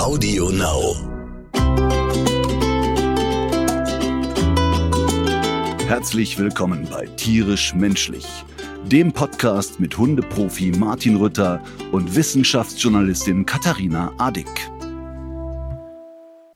[0.00, 0.96] Audio Now.
[5.86, 8.26] Herzlich willkommen bei Tierisch Menschlich,
[8.86, 11.60] dem Podcast mit Hundeprofi Martin Rütter
[11.92, 14.48] und Wissenschaftsjournalistin Katharina Adick.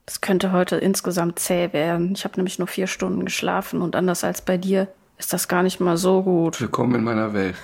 [0.06, 2.14] Es könnte heute insgesamt zäh werden.
[2.16, 4.88] Ich habe nämlich nur vier Stunden geschlafen und anders als bei dir
[5.18, 6.58] ist das gar nicht mal so gut.
[6.62, 7.56] Willkommen in meiner Welt.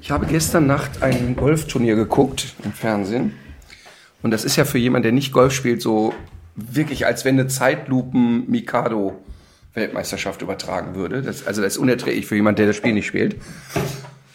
[0.00, 3.45] Ich habe gestern Nacht ein Golfturnier geguckt im Fernsehen.
[4.22, 6.14] Und das ist ja für jemanden, der nicht Golf spielt, so
[6.56, 11.22] wirklich, als wenn eine Zeitlupen-Mikado-Weltmeisterschaft übertragen würde.
[11.22, 13.36] Das, also das ist unerträglich für jemanden, der das Spiel nicht spielt.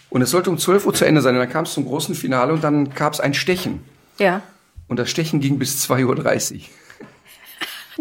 [0.10, 1.36] Und es sollte um 12 Uhr zu Ende sein.
[1.36, 3.82] Und dann kam es zum großen Finale und dann gab es ein Stechen.
[4.20, 4.42] Ja.
[4.88, 6.62] Und das Stechen ging bis 2.30 Uhr.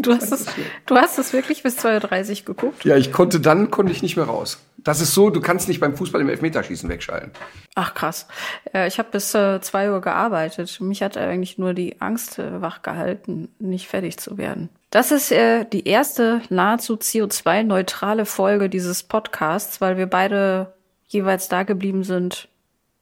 [0.10, 0.46] Du hast es,
[0.86, 2.84] du hast es wirklich bis 2.30 Uhr geguckt?
[2.84, 4.58] Ja, ich konnte dann, konnte ich nicht mehr raus.
[4.78, 7.32] Das ist so, du kannst nicht beim Fußball im Elfmeterschießen wegschalten.
[7.74, 8.27] Ach krass.
[8.72, 10.80] Äh, ich habe bis äh, 2 Uhr gearbeitet.
[10.80, 14.70] Mich hat eigentlich nur die Angst äh, wachgehalten, nicht fertig zu werden.
[14.91, 20.72] Das ist äh, die erste nahezu CO2-neutrale Folge dieses Podcasts, weil wir beide
[21.08, 22.48] jeweils da geblieben sind,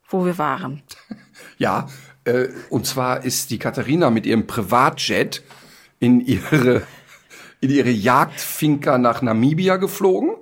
[0.08, 0.82] wo wir waren.
[1.56, 1.88] Ja,
[2.24, 5.42] äh, und zwar ist die Katharina mit ihrem Privatjet
[6.00, 6.82] in ihre,
[7.60, 10.32] in ihre Jagdfinker nach Namibia geflogen.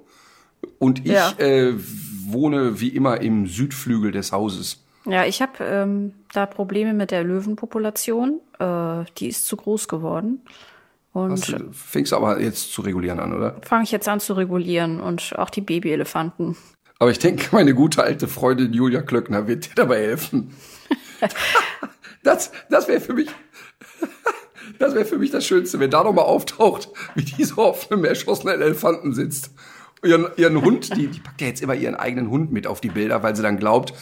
[0.79, 1.33] Und ich Ja.
[1.39, 1.75] äh,
[2.29, 4.83] wohne wie immer im Südflügel des Hauses.
[5.05, 8.41] Ja, ich habe ähm, da Probleme mit der Löwenpopulation.
[8.59, 10.41] Äh, die ist zu groß geworden.
[11.13, 13.57] Und du, fängst aber jetzt zu regulieren an, oder?
[13.63, 16.57] fange ich jetzt an zu regulieren und auch die Babyelefanten.
[16.99, 20.55] Aber ich denke, meine gute alte Freundin Julia Klöckner wird dir dabei helfen.
[22.23, 23.29] das das wäre für mich.
[24.79, 28.05] Das wäre für mich das Schönste, wenn da nochmal auftaucht, wie die so auf einem
[28.05, 29.51] erschossenen Elefanten sitzt.
[30.05, 32.91] Ihren, ihren Hund, die, die packt ja jetzt immer ihren eigenen Hund mit auf die
[32.91, 33.95] Bilder, weil sie dann glaubt,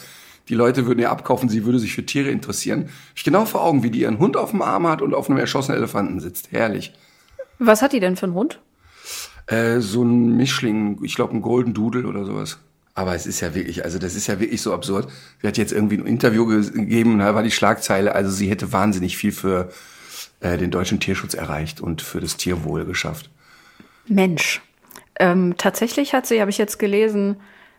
[0.49, 2.89] die Leute würden ihr abkaufen, sie würde sich für Tiere interessieren.
[3.15, 5.39] Ich genau vor Augen, wie die ihren Hund auf dem Arm hat und auf einem
[5.39, 6.51] erschossenen Elefanten sitzt.
[6.51, 6.93] Herrlich.
[7.57, 8.59] Was hat die denn für einen Hund?
[9.47, 12.59] Äh, so ein Mischling, ich glaube ein Golden Doodle oder sowas.
[12.93, 15.07] Aber es ist ja wirklich, also das ist ja wirklich so absurd.
[15.41, 18.71] Sie hat jetzt irgendwie ein Interview ge- gegeben, da war die Schlagzeile, also sie hätte
[18.71, 19.69] wahnsinnig viel für
[20.45, 23.29] äh, den deutschen Tierschutz erreicht und für das Tierwohl geschafft.
[24.07, 24.61] Mensch.
[25.17, 27.37] Ähm, tatsächlich hat sie, habe ich jetzt gelesen,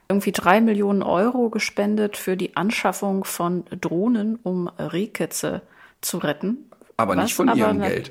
[0.08, 5.62] irgendwie drei Millionen Euro gespendet für die Anschaffung von Drohnen, um Rehkitze
[6.00, 6.70] zu retten.
[6.96, 7.24] Aber Was?
[7.24, 8.10] nicht von Aber ihrem na- Geld.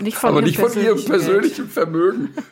[0.00, 1.72] Nicht von Aber ihrem nicht von ihrem persönlichen Geld.
[1.72, 2.34] Vermögen.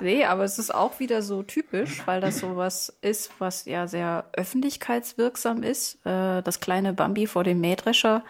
[0.00, 4.24] Nee, aber es ist auch wieder so typisch, weil das sowas ist, was ja sehr
[4.32, 8.24] öffentlichkeitswirksam ist, äh, das kleine Bambi vor dem Mähdrescher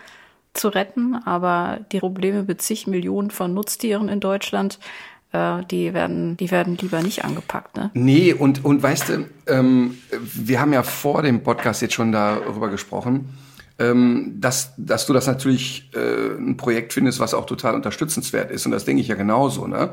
[0.54, 1.14] zu retten.
[1.14, 4.78] Aber die Probleme mit zig Millionen von Nutztieren in Deutschland,
[5.32, 7.90] äh, die werden, die werden lieber nicht angepackt, ne?
[7.94, 12.68] Nee, und, und weißt du, ähm, wir haben ja vor dem Podcast jetzt schon darüber
[12.68, 13.28] gesprochen,
[13.78, 18.66] ähm, dass, dass du das natürlich äh, ein Projekt findest, was auch total unterstützenswert ist.
[18.66, 19.90] Und das denke ich ja genauso, ne?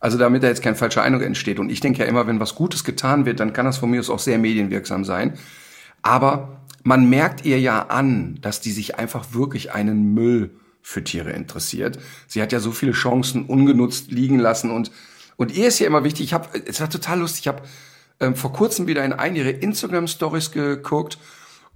[0.00, 1.58] Also damit da jetzt kein falscher Eindruck entsteht.
[1.58, 4.00] Und ich denke ja immer, wenn was Gutes getan wird, dann kann das von mir
[4.00, 5.38] aus auch sehr medienwirksam sein.
[6.02, 10.50] Aber man merkt ihr ja an, dass die sich einfach wirklich einen Müll
[10.82, 11.98] für Tiere interessiert.
[12.28, 14.92] Sie hat ja so viele Chancen ungenutzt liegen lassen und
[15.36, 16.26] und ihr ist ja immer wichtig.
[16.26, 17.40] Ich habe, es war total lustig.
[17.40, 17.62] Ich habe
[18.20, 21.18] ähm, vor kurzem wieder in eine ihrer Instagram Stories geguckt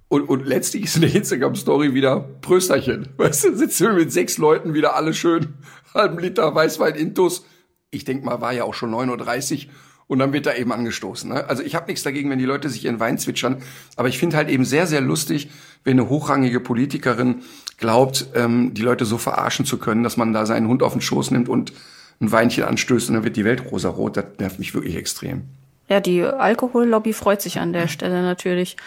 [0.07, 3.09] und, und letztlich ist in der Instagram Story wieder Prösterchen.
[3.17, 5.55] Weißt du, sitzen wir mit sechs Leuten wieder alle schön
[5.93, 7.45] halben Liter Weißwein Intus.
[7.91, 9.73] Ich denk mal, war ja auch schon 9.30 Uhr
[10.09, 11.29] und dann wird da eben angestoßen.
[11.29, 11.47] Ne?
[11.47, 13.61] Also ich habe nichts dagegen, wenn die Leute sich ihren Wein zwitschern,
[13.95, 15.49] aber ich finde halt eben sehr, sehr lustig,
[15.85, 17.43] wenn eine hochrangige Politikerin
[17.77, 21.01] glaubt, ähm, die Leute so verarschen zu können, dass man da seinen Hund auf den
[21.01, 21.71] Schoß nimmt und
[22.19, 24.17] ein Weinchen anstößt und dann wird die Welt rosarot.
[24.17, 25.43] Das nervt mich wirklich extrem.
[25.87, 28.77] Ja, die Alkohollobby freut sich an der Stelle natürlich.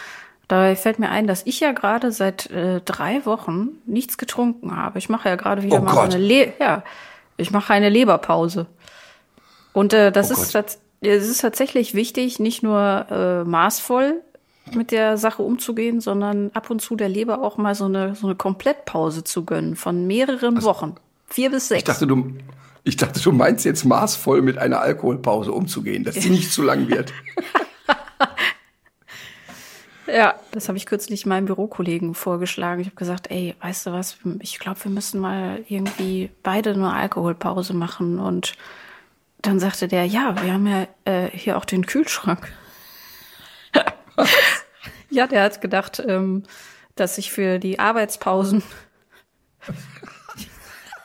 [0.49, 4.99] Dabei fällt mir ein, dass ich ja gerade seit äh, drei Wochen nichts getrunken habe.
[4.99, 6.13] Ich mache ja gerade wieder Oh mal Gott.
[6.13, 6.83] eine Le ja,
[7.37, 8.67] ich mache eine Leberpause.
[9.71, 10.53] Und äh, das Oh ist
[11.11, 14.21] es ist tatsächlich wichtig, nicht nur äh, maßvoll
[14.73, 18.27] mit der Sache umzugehen, sondern ab und zu der Leber auch mal so eine so
[18.27, 20.95] eine Komplettpause zu gönnen von mehreren Wochen,
[21.27, 21.79] vier bis sechs.
[21.79, 22.33] Ich dachte, du,
[22.83, 26.87] ich dachte, du meinst jetzt maßvoll mit einer Alkoholpause umzugehen, dass die nicht zu lang
[26.89, 27.11] wird.
[30.05, 32.81] Ja, das habe ich kürzlich meinem Bürokollegen vorgeschlagen.
[32.81, 36.93] Ich habe gesagt, ey, weißt du was, ich glaube, wir müssen mal irgendwie beide eine
[36.93, 38.19] Alkoholpause machen.
[38.19, 38.53] Und
[39.43, 42.51] dann sagte der, ja, wir haben ja äh, hier auch den Kühlschrank.
[45.09, 46.43] ja, der hat gedacht, ähm,
[46.95, 48.63] dass ich für die Arbeitspausen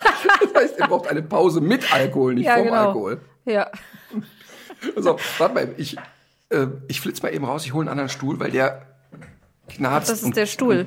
[0.00, 2.86] Das heißt, er braucht eine Pause mit Alkohol, nicht ja, vom genau.
[2.86, 3.20] Alkohol.
[3.44, 3.70] Ja.
[4.94, 5.96] Also, warte mal, ich,
[6.50, 8.86] äh, ich flitz mal eben raus, ich hole einen anderen Stuhl, weil der
[9.68, 10.10] knarzt.
[10.10, 10.86] Das ist der Stuhl.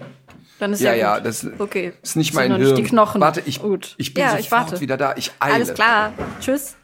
[0.59, 1.25] Dann ist ja, ja, ja, gut.
[1.25, 1.93] das okay.
[2.01, 2.75] ist nicht Sind mein Hirn.
[2.75, 3.19] die Knochen.
[3.19, 3.95] Warte, ich, Gut.
[3.97, 4.79] ich bin ja, sofort ich warte.
[4.79, 5.15] wieder da.
[5.17, 5.55] Ich eile.
[5.55, 6.13] Alles klar.
[6.39, 6.75] Tschüss.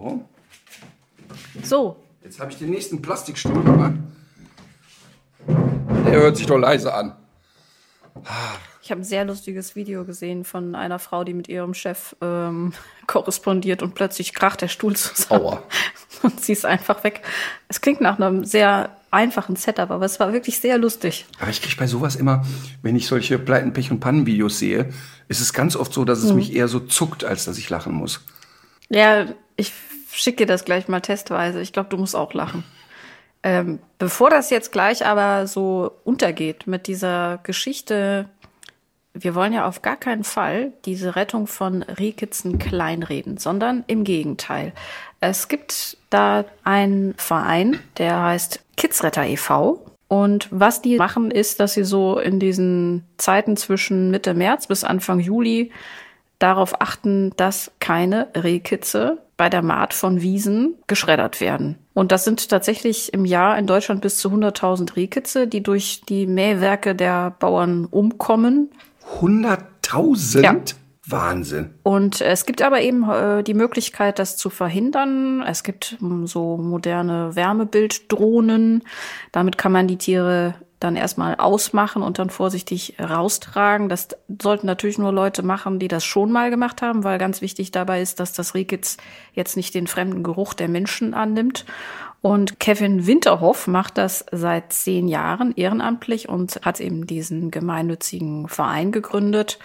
[0.00, 0.24] So,
[1.62, 3.94] So, jetzt habe ich den nächsten Plastikstuhl gemacht.
[5.46, 7.14] Der hört sich doch leise an.
[8.82, 12.72] ich habe ein sehr lustiges Video gesehen von einer Frau, die mit ihrem Chef ähm,
[13.06, 15.42] korrespondiert und plötzlich kracht der Stuhl zusammen.
[15.44, 15.62] Aua.
[16.22, 17.22] Und sie ist einfach weg.
[17.68, 21.24] Es klingt nach einem sehr einfachen Setup, aber es war wirklich sehr lustig.
[21.38, 22.44] Aber ich kriege bei sowas immer,
[22.82, 24.92] wenn ich solche Pleiten, Pech und Pannen-Videos sehe,
[25.28, 26.26] ist es ganz oft so, dass Hm.
[26.28, 28.20] es mich eher so zuckt, als dass ich lachen muss.
[28.90, 29.26] Ja,
[29.56, 29.72] ich
[30.12, 31.60] schicke dir das gleich mal testweise.
[31.60, 32.64] Ich glaube, du musst auch lachen.
[33.42, 38.28] Ähm, bevor das jetzt gleich aber so untergeht mit dieser Geschichte,
[39.14, 44.72] wir wollen ja auf gar keinen Fall diese Rettung von Rehkitzen kleinreden, sondern im Gegenteil.
[45.20, 49.84] Es gibt da einen Verein, der heißt Kidsretter e.V.
[50.08, 54.84] Und was die machen, ist, dass sie so in diesen Zeiten zwischen Mitte März bis
[54.84, 55.70] Anfang Juli
[56.38, 61.78] darauf achten, dass keine Rehkitze bei der Maat von Wiesen geschreddert werden.
[61.94, 66.26] Und das sind tatsächlich im Jahr in Deutschland bis zu 100.000 Rehkitze, die durch die
[66.26, 68.70] Mähwerke der Bauern umkommen.
[69.18, 70.42] 100.000?
[70.42, 70.56] Ja.
[71.06, 71.70] Wahnsinn.
[71.82, 75.42] Und es gibt aber eben äh, die Möglichkeit, das zu verhindern.
[75.48, 78.82] Es gibt mm, so moderne Wärmebilddrohnen.
[79.32, 83.88] Damit kann man die Tiere dann erstmal ausmachen und dann vorsichtig raustragen.
[83.88, 84.08] Das
[84.40, 88.00] sollten natürlich nur Leute machen, die das schon mal gemacht haben, weil ganz wichtig dabei
[88.00, 88.96] ist, dass das Rehkitz
[89.34, 91.66] jetzt nicht den fremden Geruch der Menschen annimmt.
[92.22, 98.92] Und Kevin Winterhoff macht das seit zehn Jahren ehrenamtlich und hat eben diesen gemeinnützigen Verein
[98.92, 99.58] gegründet.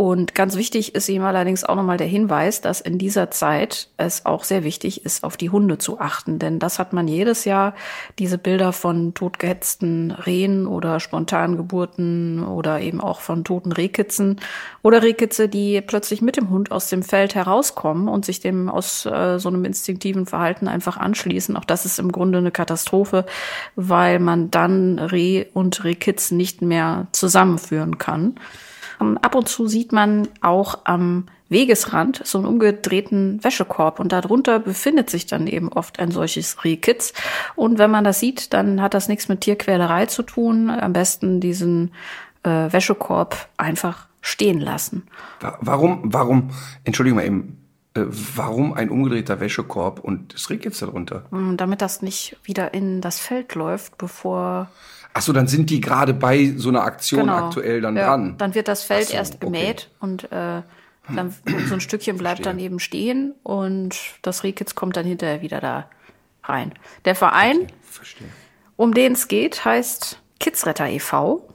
[0.00, 4.24] Und ganz wichtig ist ihm allerdings auch nochmal der Hinweis, dass in dieser Zeit es
[4.24, 6.38] auch sehr wichtig ist, auf die Hunde zu achten.
[6.38, 7.74] Denn das hat man jedes Jahr,
[8.18, 14.40] diese Bilder von totgehetzten Rehen oder Spontangeburten oder eben auch von toten Rehkitzen
[14.80, 19.04] oder Rehkitze, die plötzlich mit dem Hund aus dem Feld herauskommen und sich dem aus
[19.04, 21.58] äh, so einem instinktiven Verhalten einfach anschließen.
[21.58, 23.26] Auch das ist im Grunde eine Katastrophe,
[23.76, 28.36] weil man dann Reh und Rehkitz nicht mehr zusammenführen kann.
[29.00, 34.60] Ähm, Ab und zu sieht man auch am Wegesrand so einen umgedrehten Wäschekorb und darunter
[34.60, 37.12] befindet sich dann eben oft ein solches Rehkitz.
[37.56, 40.70] Und wenn man das sieht, dann hat das nichts mit Tierquälerei zu tun.
[40.70, 41.92] Am besten diesen
[42.44, 45.08] äh, Wäschekorb einfach stehen lassen.
[45.40, 46.50] Wa- Warum, warum,
[46.84, 47.58] Entschuldigung mal eben,
[47.94, 48.02] äh,
[48.36, 51.24] warum ein umgedrehter Wäschekorb und das Reh jetzt darunter?
[51.32, 54.70] Ähm, Damit das nicht wieder in das Feld läuft, bevor
[55.12, 57.46] Ach so, dann sind die gerade bei so einer Aktion Genau.
[57.46, 58.36] aktuell dann ja, dran.
[58.38, 59.46] Dann wird das Feld so, erst okay.
[59.46, 60.62] gemäht und äh,
[61.08, 61.34] dann
[61.68, 65.88] so ein Stückchen bleibt dann eben stehen und das Rehkitz kommt dann hinterher wieder da
[66.44, 66.72] rein.
[67.04, 68.28] Der Verein, Verstehe.
[68.76, 71.46] um den es geht, heißt Kidsretter e.V.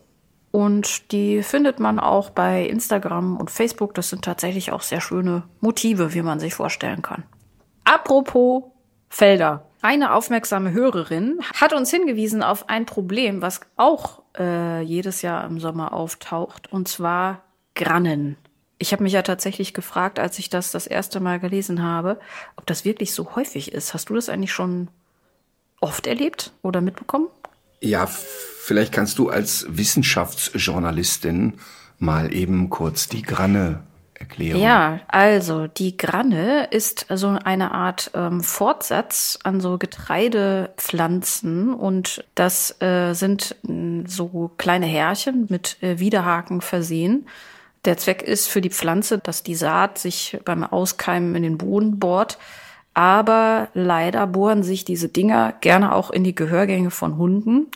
[0.51, 3.93] Und die findet man auch bei Instagram und Facebook.
[3.93, 7.23] Das sind tatsächlich auch sehr schöne Motive, wie man sich vorstellen kann.
[7.83, 8.63] Apropos
[9.09, 9.65] Felder.
[9.85, 15.59] Eine aufmerksame Hörerin hat uns hingewiesen auf ein Problem, was auch äh, jedes Jahr im
[15.59, 17.43] Sommer auftaucht, und zwar
[17.75, 18.35] Grannen.
[18.79, 22.19] Ich habe mich ja tatsächlich gefragt, als ich das das erste Mal gelesen habe,
[22.55, 23.93] ob das wirklich so häufig ist.
[23.93, 24.87] Hast du das eigentlich schon
[25.81, 27.27] oft erlebt oder mitbekommen?
[27.79, 31.59] Ja, vielleicht kannst du als Wissenschaftsjournalistin
[31.99, 33.83] mal eben kurz die Granne
[34.19, 34.59] erklären.
[34.59, 42.81] Ja, also die Granne ist so eine Art ähm, Fortsatz an so Getreidepflanzen und das
[42.81, 47.27] äh, sind mh, so kleine Härchen mit äh, Widerhaken versehen.
[47.85, 51.99] Der Zweck ist für die Pflanze, dass die Saat sich beim Auskeimen in den Boden
[51.99, 52.39] bohrt.
[52.95, 57.67] Aber leider bohren sich diese Dinger gerne auch in die Gehörgänge von Hunden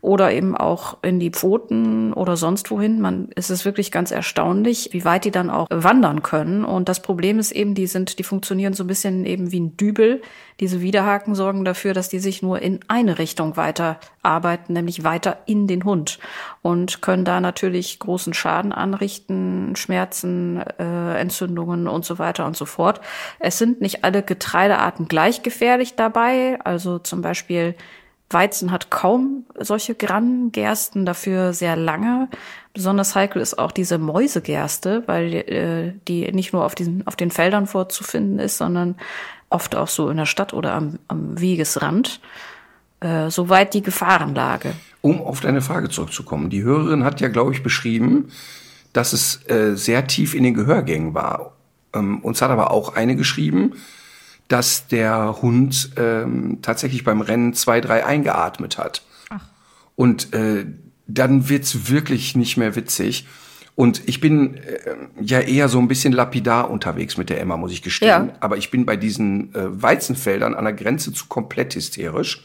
[0.00, 3.00] oder eben auch in die Pfoten oder sonst wohin.
[3.00, 6.64] Man, es ist wirklich ganz erstaunlich, wie weit die dann auch wandern können.
[6.64, 9.76] Und das Problem ist eben, die sind, die funktionieren so ein bisschen eben wie ein
[9.76, 10.22] Dübel.
[10.60, 15.38] Diese Widerhaken sorgen dafür, dass die sich nur in eine Richtung weiter arbeiten, nämlich weiter
[15.46, 16.18] in den Hund
[16.62, 22.64] und können da natürlich großen Schaden anrichten, Schmerzen, äh, Entzündungen und so weiter und so
[22.64, 23.00] fort.
[23.38, 26.58] Es sind nicht alle Getreidearten gleich gefährlich dabei.
[26.64, 27.74] Also zum Beispiel
[28.30, 32.28] Weizen hat kaum solche Grannen, Gersten dafür sehr lange.
[32.74, 37.30] Besonders heikel ist auch diese Mäusegerste, weil äh, die nicht nur auf, diesen, auf den
[37.30, 38.96] Feldern vorzufinden ist, sondern
[39.48, 42.20] oft auch so in der Stadt oder am, am Wegesrand.
[43.00, 44.72] Äh, soweit die Gefahrenlage.
[45.02, 46.50] Um auf deine Frage zurückzukommen.
[46.50, 48.30] Die Hörerin hat ja, glaube ich, beschrieben,
[48.92, 51.52] dass es äh, sehr tief in den Gehörgängen war.
[51.94, 53.74] Ähm, uns hat aber auch eine geschrieben,
[54.48, 59.02] dass der Hund ähm, tatsächlich beim Rennen zwei, drei eingeatmet hat.
[59.30, 59.40] Ach.
[59.96, 60.66] Und äh,
[61.06, 63.26] dann wird's wirklich nicht mehr witzig.
[63.74, 67.72] Und ich bin äh, ja eher so ein bisschen lapidar unterwegs mit der Emma, muss
[67.72, 68.28] ich gestehen.
[68.28, 68.32] Ja.
[68.40, 72.42] Aber ich bin bei diesen äh, Weizenfeldern an der Grenze zu komplett hysterisch.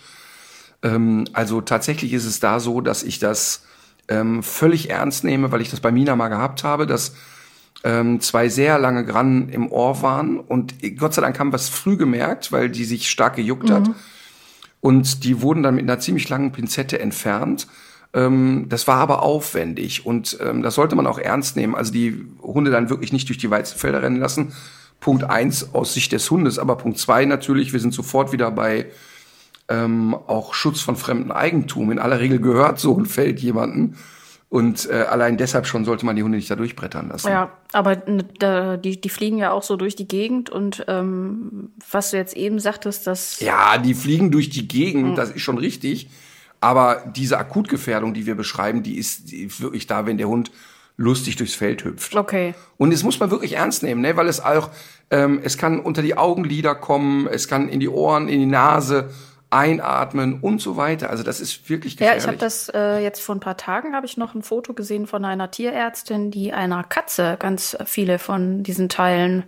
[0.84, 3.64] Ähm, also tatsächlich ist es da so, dass ich das
[4.08, 7.16] ähm, völlig ernst nehme, weil ich das bei Mina mal gehabt habe, dass
[7.84, 11.70] ähm, zwei sehr lange Grannen im Ohr waren und Gott sei Dank haben wir es
[11.70, 13.74] früh gemerkt, weil die sich stark gejuckt mhm.
[13.74, 13.90] hat.
[14.82, 17.68] Und die wurden dann mit einer ziemlich langen Pinzette entfernt.
[18.14, 21.76] Ähm, das war aber aufwendig und ähm, das sollte man auch ernst nehmen.
[21.76, 24.54] Also die Hunde dann wirklich nicht durch die Weizenfelder rennen lassen.
[25.00, 28.88] Punkt eins aus Sicht des Hundes, aber Punkt zwei natürlich, wir sind sofort wieder bei
[29.70, 31.92] ähm, auch Schutz von fremdem Eigentum.
[31.92, 33.98] In aller Regel gehört so ein Feld jemanden.
[34.52, 37.30] Und äh, allein deshalb schon sollte man die Hunde nicht da durchbrettern lassen.
[37.30, 42.12] Ja, aber da, die, die fliegen ja auch so durch die Gegend und ähm, was
[42.12, 43.40] du jetzt eben sagtest, dass.
[43.40, 45.16] Ja, die fliegen durch die Gegend, mhm.
[45.16, 46.10] das ist schon richtig.
[46.60, 50.52] Aber diese Akutgefährdung, die wir beschreiben, die ist, die ist wirklich da, wenn der Hund
[50.98, 52.14] lustig durchs Feld hüpft.
[52.14, 52.54] Okay.
[52.76, 54.18] Und es muss man wirklich ernst nehmen, ne?
[54.18, 54.70] weil es auch,
[55.12, 59.12] ähm, es kann unter die Augenlider kommen, es kann in die Ohren, in die Nase
[59.52, 61.10] einatmen und so weiter.
[61.10, 62.24] Also das ist wirklich gefährlich.
[62.24, 64.74] Ja, ich habe das äh, jetzt vor ein paar Tagen habe ich noch ein Foto
[64.74, 69.44] gesehen von einer Tierärztin, die einer Katze ganz viele von diesen Teilen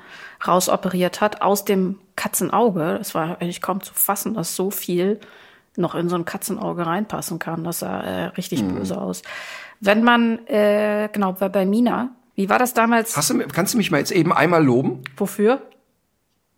[0.45, 2.97] rausoperiert hat aus dem Katzenauge.
[2.97, 5.21] Das war eigentlich kaum zu fassen, dass so viel
[5.77, 7.63] noch in so ein Katzenauge reinpassen kann.
[7.63, 8.75] Das sah äh, richtig mhm.
[8.75, 9.21] böse aus.
[9.79, 13.15] Wenn man, äh, genau, bei, bei Mina, wie war das damals?
[13.15, 15.01] Hast du, kannst du mich mal jetzt eben einmal loben?
[15.15, 15.61] Wofür?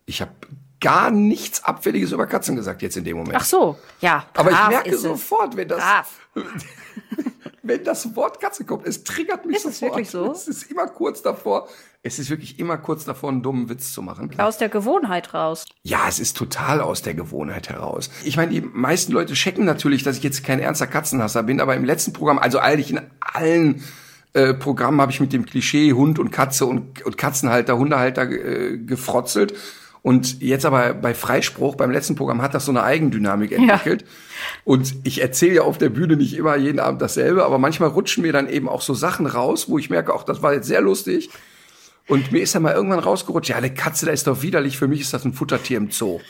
[0.04, 0.32] Ich habe
[0.80, 3.36] gar nichts Abfälliges über Katzen gesagt jetzt in dem Moment.
[3.36, 4.26] Ach so, ja.
[4.34, 5.82] Aber ich merke sofort, wenn das,
[7.62, 10.00] wenn das Wort Katze kommt, es triggert mich ist sofort.
[10.00, 10.32] Ist es wirklich so?
[10.32, 11.68] Es ist immer kurz davor,
[12.02, 14.30] es ist wirklich immer kurz davor, einen dummen Witz zu machen.
[14.38, 15.64] Aus der Gewohnheit raus.
[15.82, 18.10] Ja, es ist total aus der Gewohnheit heraus.
[18.24, 21.74] Ich meine, die meisten Leute checken natürlich, dass ich jetzt kein ernster Katzenhasser bin, aber
[21.74, 23.82] im letzten Programm, also eigentlich in allen
[24.34, 28.76] äh, Programmen habe ich mit dem Klischee Hund und Katze und, und Katzenhalter, Hundehalter äh,
[28.76, 29.54] gefrotzelt.
[30.06, 34.02] Und jetzt aber bei Freispruch, beim letzten Programm hat das so eine Eigendynamik entwickelt.
[34.02, 34.08] Ja.
[34.62, 38.22] Und ich erzähle ja auf der Bühne nicht immer jeden Abend dasselbe, aber manchmal rutschen
[38.22, 40.80] mir dann eben auch so Sachen raus, wo ich merke, auch das war jetzt sehr
[40.80, 41.28] lustig.
[42.06, 44.86] Und mir ist dann mal irgendwann rausgerutscht, ja, eine Katze, da ist doch widerlich, für
[44.86, 46.20] mich ist das ein Futtertier im Zoo.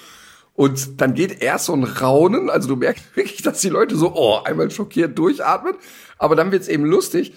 [0.55, 4.15] Und dann geht erst so ein Raunen, also du merkst wirklich, dass die Leute so,
[4.15, 5.75] oh, einmal schockiert durchatmen,
[6.17, 7.35] aber dann wird's eben lustig.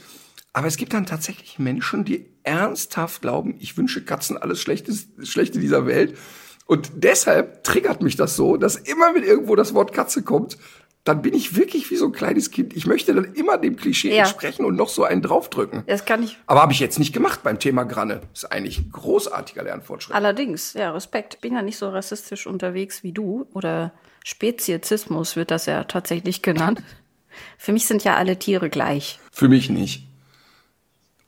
[0.53, 5.59] Aber es gibt dann tatsächlich Menschen, die ernsthaft glauben, ich wünsche Katzen alles Schlechtes, Schlechte
[5.59, 6.17] dieser Welt.
[6.65, 10.57] Und deshalb triggert mich das so, dass immer, wenn irgendwo das Wort Katze kommt,
[11.03, 12.75] dann bin ich wirklich wie so ein kleines Kind.
[12.75, 14.23] Ich möchte dann immer dem Klischee ja.
[14.23, 15.83] entsprechen und noch so einen draufdrücken.
[15.87, 16.37] Das kann ich.
[16.45, 18.21] Aber habe ich jetzt nicht gemacht beim Thema Granne.
[18.33, 20.15] Das ist eigentlich ein großartiger Lernfortschritt.
[20.15, 21.41] Allerdings, ja, Respekt.
[21.41, 23.47] Bin ja nicht so rassistisch unterwegs wie du.
[23.53, 26.83] Oder Speziesismus wird das ja tatsächlich genannt.
[27.57, 29.19] Für mich sind ja alle Tiere gleich.
[29.31, 30.08] Für mich nicht.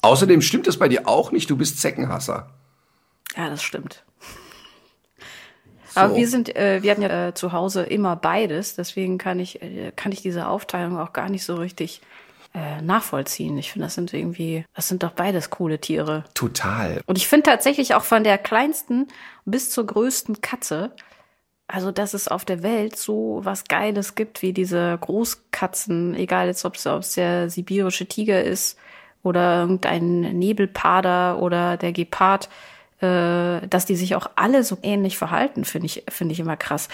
[0.01, 2.49] Außerdem stimmt es bei dir auch nicht, du bist Zeckenhasser.
[3.35, 4.03] Ja, das stimmt.
[5.93, 5.99] So.
[5.99, 9.61] Aber wir sind, äh, wir hatten ja äh, zu Hause immer beides, deswegen kann ich,
[9.61, 12.01] äh, kann ich diese Aufteilung auch gar nicht so richtig
[12.53, 13.57] äh, nachvollziehen.
[13.57, 16.23] Ich finde, das sind irgendwie, das sind doch beides coole Tiere.
[16.33, 17.01] Total.
[17.05, 19.07] Und ich finde tatsächlich auch von der kleinsten
[19.45, 20.93] bis zur größten Katze,
[21.67, 26.65] also dass es auf der Welt so was Geiles gibt wie diese Großkatzen, egal jetzt
[26.65, 28.77] ob es der sibirische Tiger ist
[29.23, 32.49] oder irgendein Nebelpader oder der Gepard
[33.01, 36.87] äh, dass die sich auch alle so ähnlich verhalten, finde ich, finde ich immer krass.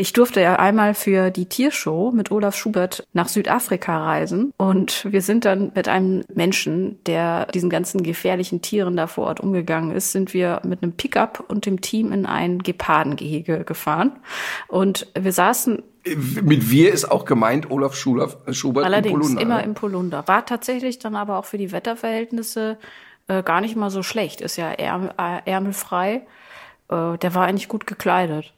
[0.00, 5.22] Ich durfte ja einmal für die Tiershow mit Olaf Schubert nach Südafrika reisen und wir
[5.22, 10.12] sind dann mit einem Menschen, der diesen ganzen gefährlichen Tieren da vor Ort umgegangen ist,
[10.12, 14.12] sind wir mit einem Pickup und dem Team in ein Gepardengehege gefahren
[14.68, 15.82] und wir saßen
[16.42, 19.42] mit wir ist auch gemeint Olaf Schubert, Schubert Allerdings, im Polunder.
[19.42, 19.64] immer ne?
[19.64, 20.28] im Polunder.
[20.28, 22.78] War tatsächlich dann aber auch für die Wetterverhältnisse
[23.26, 24.40] äh, gar nicht mal so schlecht.
[24.40, 26.22] Ist ja ärmel, äh, ärmelfrei.
[26.88, 28.54] Äh, der war eigentlich gut gekleidet.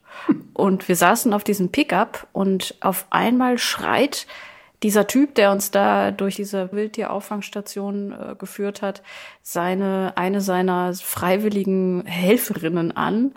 [0.53, 4.27] Und wir saßen auf diesem Pickup und auf einmal schreit
[4.83, 9.03] dieser Typ, der uns da durch diese Wildtierauffangstation äh, geführt hat,
[9.43, 13.33] seine eine seiner freiwilligen Helferinnen an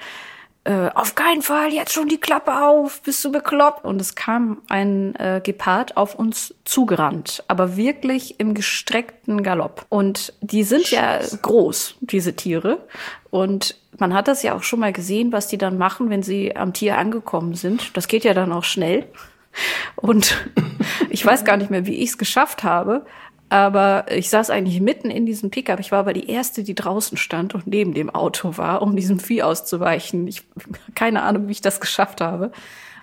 [0.65, 3.85] äh, auf keinen Fall jetzt schon die Klappe auf, bist du bekloppt?
[3.85, 9.85] Und es kam ein äh, Gepard auf uns zugerannt, aber wirklich im gestreckten Galopp.
[9.91, 12.87] Und die sind ja groß, diese Tiere.
[13.31, 16.57] Und man hat das ja auch schon mal gesehen, was die dann machen, wenn sie
[16.57, 17.95] am Tier angekommen sind.
[17.95, 19.07] Das geht ja dann auch schnell.
[19.97, 20.49] Und
[21.11, 23.05] ich weiß gar nicht mehr, wie ich es geschafft habe,
[23.49, 25.79] Aber ich saß eigentlich mitten in diesem Pickup.
[25.79, 29.21] Ich war aber die erste, die draußen stand und neben dem Auto war, um diesem
[29.21, 30.27] Vieh auszuweichen.
[30.27, 30.43] Ich
[30.95, 32.51] keine Ahnung, wie ich das geschafft habe.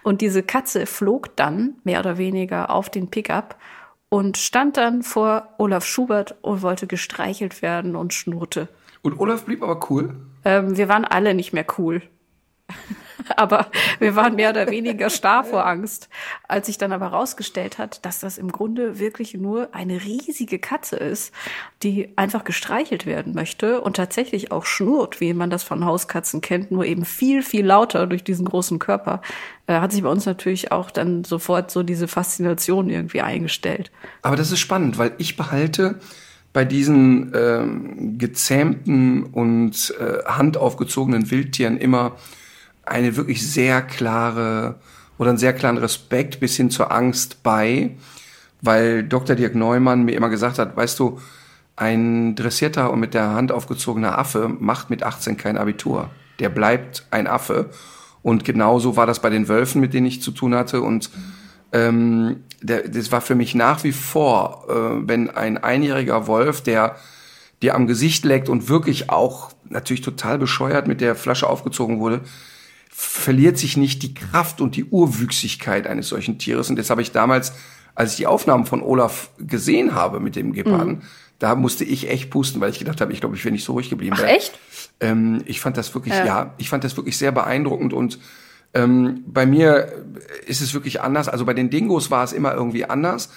[0.03, 3.55] Und diese Katze flog dann mehr oder weniger auf den Pickup
[4.09, 8.67] und stand dann vor Olaf Schubert und wollte gestreichelt werden und schnurrte.
[9.03, 10.15] Und Olaf blieb aber cool.
[10.43, 12.01] Ähm, wir waren alle nicht mehr cool.
[13.35, 13.67] aber
[13.99, 16.09] wir waren mehr oder weniger starr vor Angst.
[16.47, 20.97] Als sich dann aber herausgestellt hat, dass das im Grunde wirklich nur eine riesige Katze
[20.97, 21.33] ist,
[21.83, 26.71] die einfach gestreichelt werden möchte und tatsächlich auch schnurrt, wie man das von Hauskatzen kennt,
[26.71, 29.21] nur eben viel, viel lauter durch diesen großen Körper,
[29.67, 33.91] äh, hat sich bei uns natürlich auch dann sofort so diese Faszination irgendwie eingestellt.
[34.21, 35.99] Aber das ist spannend, weil ich behalte
[36.53, 42.17] bei diesen ähm, gezähmten und äh, handaufgezogenen Wildtieren immer
[42.91, 44.75] eine wirklich sehr klare
[45.17, 47.91] oder einen sehr klaren Respekt bis hin zur Angst bei,
[48.61, 49.35] weil Dr.
[49.35, 51.19] Dirk Neumann mir immer gesagt hat, weißt du,
[51.75, 56.09] ein dressierter und mit der Hand aufgezogener Affe macht mit 18 kein Abitur.
[56.39, 57.69] Der bleibt ein Affe.
[58.21, 60.81] Und genauso war das bei den Wölfen, mit denen ich zu tun hatte.
[60.81, 61.09] Und
[61.71, 66.97] ähm, der, das war für mich nach wie vor, äh, wenn ein einjähriger Wolf, der
[67.63, 72.21] dir am Gesicht leckt und wirklich auch natürlich total bescheuert mit der Flasche aufgezogen wurde,
[72.91, 76.69] verliert sich nicht die Kraft und die Urwüchsigkeit eines solchen Tieres.
[76.69, 77.53] Und das habe ich damals,
[77.95, 81.01] als ich die Aufnahmen von Olaf gesehen habe mit dem Geparden, mhm.
[81.39, 83.73] da musste ich echt pusten, weil ich gedacht habe, ich glaube, ich wäre nicht so
[83.73, 84.15] ruhig geblieben.
[84.19, 84.59] Ach, echt?
[84.99, 86.25] Ähm, ich fand das wirklich, ja.
[86.25, 88.19] ja, ich fand das wirklich sehr beeindruckend und
[88.73, 89.91] ähm, bei mir
[90.45, 91.27] ist es wirklich anders.
[91.27, 93.29] Also bei den Dingos war es immer irgendwie anders,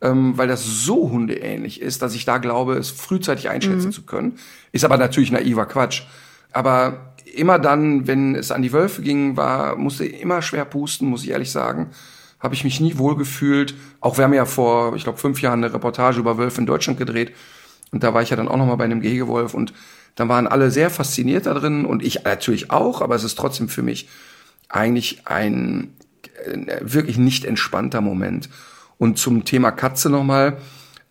[0.00, 3.92] ähm, weil das so hundeähnlich ist, dass ich da glaube, es frühzeitig einschätzen mhm.
[3.92, 4.38] zu können.
[4.72, 6.02] Ist aber natürlich naiver Quatsch.
[6.52, 11.24] Aber immer dann, wenn es an die Wölfe ging, war, musste immer schwer pusten, muss
[11.24, 11.90] ich ehrlich sagen.
[12.40, 13.74] Habe ich mich nie wohl gefühlt.
[14.00, 16.98] Auch wir haben ja vor, ich glaube, fünf Jahren eine Reportage über Wölfe in Deutschland
[16.98, 17.32] gedreht.
[17.90, 19.72] Und da war ich ja dann auch noch mal bei einem Gehegewolf und
[20.14, 23.68] dann waren alle sehr fasziniert da drin und ich natürlich auch, aber es ist trotzdem
[23.68, 24.08] für mich
[24.68, 25.94] eigentlich ein
[26.44, 28.48] äh, wirklich nicht entspannter Moment.
[28.98, 30.58] Und zum Thema Katze nochmal.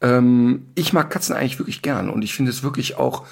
[0.02, 3.26] Ähm, ich mag Katzen eigentlich wirklich gern und ich finde es wirklich auch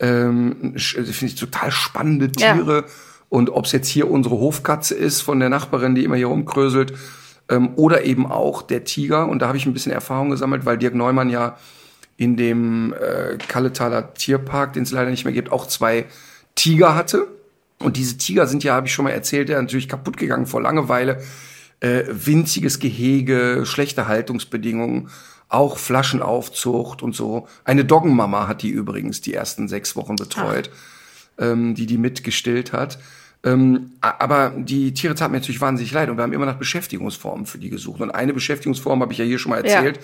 [0.00, 2.76] ähm, finde ich total spannende Tiere.
[2.76, 2.84] Ja.
[3.28, 6.94] Und ob es jetzt hier unsere Hofkatze ist von der Nachbarin, die immer hier rumkröselt,
[7.48, 9.28] ähm, oder eben auch der Tiger.
[9.28, 11.56] Und da habe ich ein bisschen Erfahrung gesammelt, weil Dirk Neumann ja
[12.16, 16.06] in dem äh, Kalletaler Tierpark, den es leider nicht mehr gibt, auch zwei
[16.54, 17.28] Tiger hatte.
[17.78, 20.60] Und diese Tiger sind ja, habe ich schon mal erzählt, ja natürlich kaputt gegangen vor
[20.60, 21.22] Langeweile.
[21.80, 25.08] Äh, winziges Gehege, schlechte Haltungsbedingungen
[25.50, 27.46] auch Flaschenaufzucht und so.
[27.64, 30.70] Eine Doggenmama hat die übrigens die ersten sechs Wochen betreut,
[31.38, 32.98] ähm, die die mitgestillt hat.
[33.42, 37.46] Ähm, aber die Tiere taten mir natürlich wahnsinnig leid und wir haben immer nach Beschäftigungsformen
[37.46, 38.00] für die gesucht.
[38.00, 40.02] Und eine Beschäftigungsform habe ich ja hier schon mal erzählt, ja.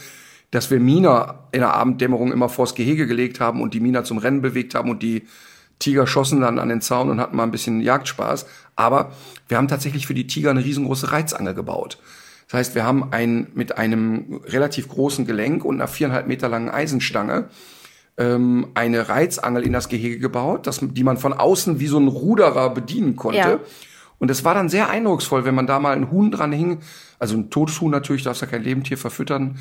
[0.51, 4.19] dass wir Mina in der Abenddämmerung immer vors Gehege gelegt haben und die Mina zum
[4.19, 5.27] Rennen bewegt haben und die
[5.79, 8.47] Tiger schossen dann an den Zaun und hatten mal ein bisschen Jagdspaß.
[8.75, 9.13] Aber
[9.47, 11.99] wir haben tatsächlich für die Tiger eine riesengroße Reizangel gebaut.
[12.47, 16.71] Das heißt, wir haben ein, mit einem relativ großen Gelenk und einer viereinhalb Meter langen
[16.71, 17.49] Eisenstange
[18.17, 22.09] ähm, eine Reizangel in das Gehege gebaut, das, die man von außen wie so ein
[22.09, 23.39] Ruderer bedienen konnte.
[23.39, 23.61] Ja.
[24.19, 26.79] Und es war dann sehr eindrucksvoll, wenn man da mal ein Huhn dran hing,
[27.19, 29.59] also ein totes Huhn natürlich, darfst ja kein Lebendtier verfüttern,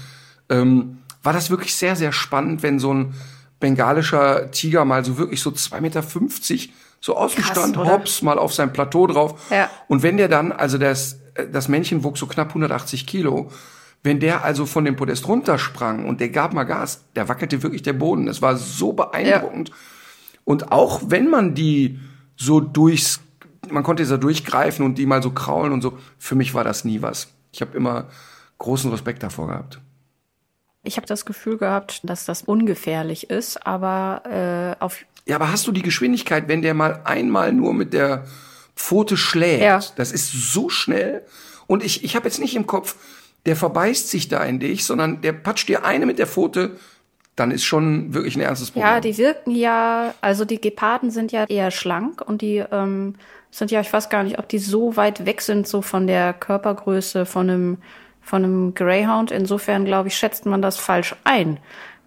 [0.50, 3.16] ähm, war das wirklich sehr, sehr spannend, wenn so ein
[3.60, 6.72] bengalischer Tiger mal so wirklich so zwei Meter fünfzig
[7.06, 9.40] so aus dem Stand, hops, mal auf sein Plateau drauf.
[9.52, 9.70] Ja.
[9.88, 11.20] Und wenn der dann, also das,
[11.52, 13.52] das Männchen wog so knapp 180 Kilo,
[14.02, 17.84] wenn der also von dem Podest runtersprang und der gab mal Gas, der wackelte wirklich
[17.84, 18.28] der Boden.
[18.28, 19.70] Es war so beeindruckend.
[19.70, 19.76] Ja.
[20.46, 22.00] Und auch wenn man die
[22.38, 23.20] so durchs,
[23.70, 26.86] man konnte so durchgreifen und die mal so kraulen und so, für mich war das
[26.86, 27.28] nie was.
[27.52, 28.08] Ich habe immer
[28.58, 29.80] großen Respekt davor gehabt.
[30.86, 35.66] Ich habe das Gefühl gehabt, dass das ungefährlich ist, aber äh, auf ja, aber hast
[35.66, 38.26] du die Geschwindigkeit, wenn der mal einmal nur mit der
[38.76, 39.64] Pfote schlägt?
[39.64, 39.80] Ja.
[39.96, 41.24] Das ist so schnell.
[41.66, 42.96] Und ich, ich habe jetzt nicht im Kopf,
[43.46, 46.78] der verbeißt sich da in dich, sondern der patscht dir eine mit der Pfote,
[47.36, 48.88] dann ist schon wirklich ein ernstes Problem.
[48.88, 53.16] Ja, die wirken ja, also die Geparden sind ja eher schlank und die ähm,
[53.52, 56.34] sind ja, ich weiß gar nicht, ob die so weit weg sind, so von der
[56.34, 57.78] Körpergröße von einem,
[58.26, 59.32] von einem Greyhound.
[59.32, 61.60] Insofern, glaube ich, schätzt man das falsch ein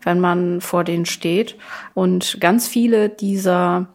[0.03, 1.57] wenn man vor denen steht.
[1.95, 3.87] Und ganz viele dieser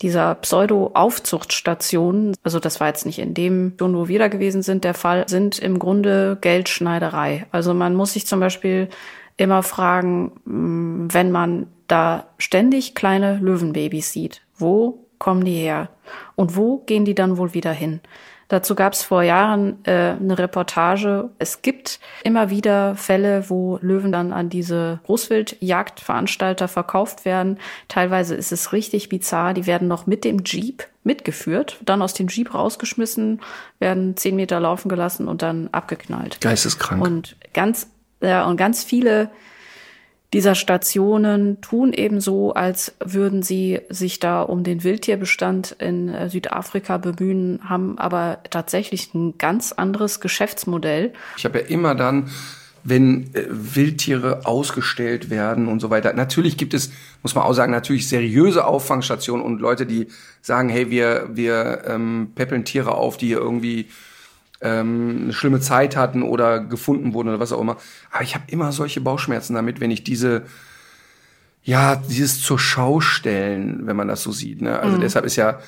[0.00, 4.94] dieser Pseudo-Aufzuchtstationen, also das war jetzt nicht in dem, wo wir da gewesen sind, der
[4.94, 7.46] Fall, sind im Grunde Geldschneiderei.
[7.50, 8.90] Also man muss sich zum Beispiel
[9.36, 15.88] immer fragen, mm, wenn man da ständig kleine Löwenbabys sieht, wo kommen die her?
[16.36, 17.98] Und wo gehen die dann wohl wieder hin?
[18.48, 21.28] Dazu gab es vor Jahren äh, eine Reportage.
[21.38, 27.58] Es gibt immer wieder Fälle, wo Löwen dann an diese Großwildjagdveranstalter verkauft werden.
[27.88, 29.52] Teilweise ist es richtig bizarr.
[29.52, 33.40] Die werden noch mit dem Jeep mitgeführt, dann aus dem Jeep rausgeschmissen,
[33.78, 36.40] werden zehn Meter laufen gelassen und dann abgeknallt.
[36.40, 37.02] Geisteskrank.
[37.02, 37.88] Und ganz,
[38.22, 39.30] ja, und ganz viele
[40.32, 46.28] dieser Stationen tun eben so, als würden sie sich da um den Wildtierbestand in äh,
[46.28, 51.14] Südafrika bemühen, haben aber tatsächlich ein ganz anderes Geschäftsmodell.
[51.38, 52.30] Ich habe ja immer dann,
[52.84, 56.12] wenn äh, Wildtiere ausgestellt werden und so weiter.
[56.12, 56.90] Natürlich gibt es,
[57.22, 60.08] muss man auch sagen, natürlich seriöse Auffangstationen und Leute, die
[60.42, 63.86] sagen, hey, wir, wir ähm, peppeln Tiere auf, die irgendwie
[64.60, 67.76] ähm, eine schlimme Zeit hatten oder gefunden wurden oder was auch immer.
[68.10, 70.44] Aber ich habe immer solche Bauchschmerzen damit, wenn ich diese,
[71.62, 74.62] ja, dieses zur Schau stellen, wenn man das so sieht.
[74.62, 74.78] Ne?
[74.78, 75.00] Also mhm.
[75.00, 75.60] deshalb ist ja,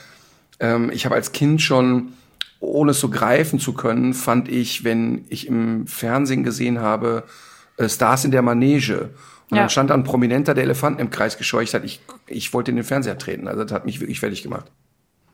[0.59, 2.15] ähm, ich habe als Kind schon,
[2.59, 7.25] ohne es so greifen zu können, fand ich, wenn ich im Fernsehen gesehen habe,
[7.77, 9.11] äh, Stars in der Manege.
[9.51, 9.63] Und ja.
[9.63, 11.85] dann stand da ein Prominenter, der Elefanten im Kreis gescheucht hat.
[11.85, 13.49] Ich, ich wollte in den Fernseher treten.
[13.49, 14.71] Also das hat mich wirklich fertig gemacht.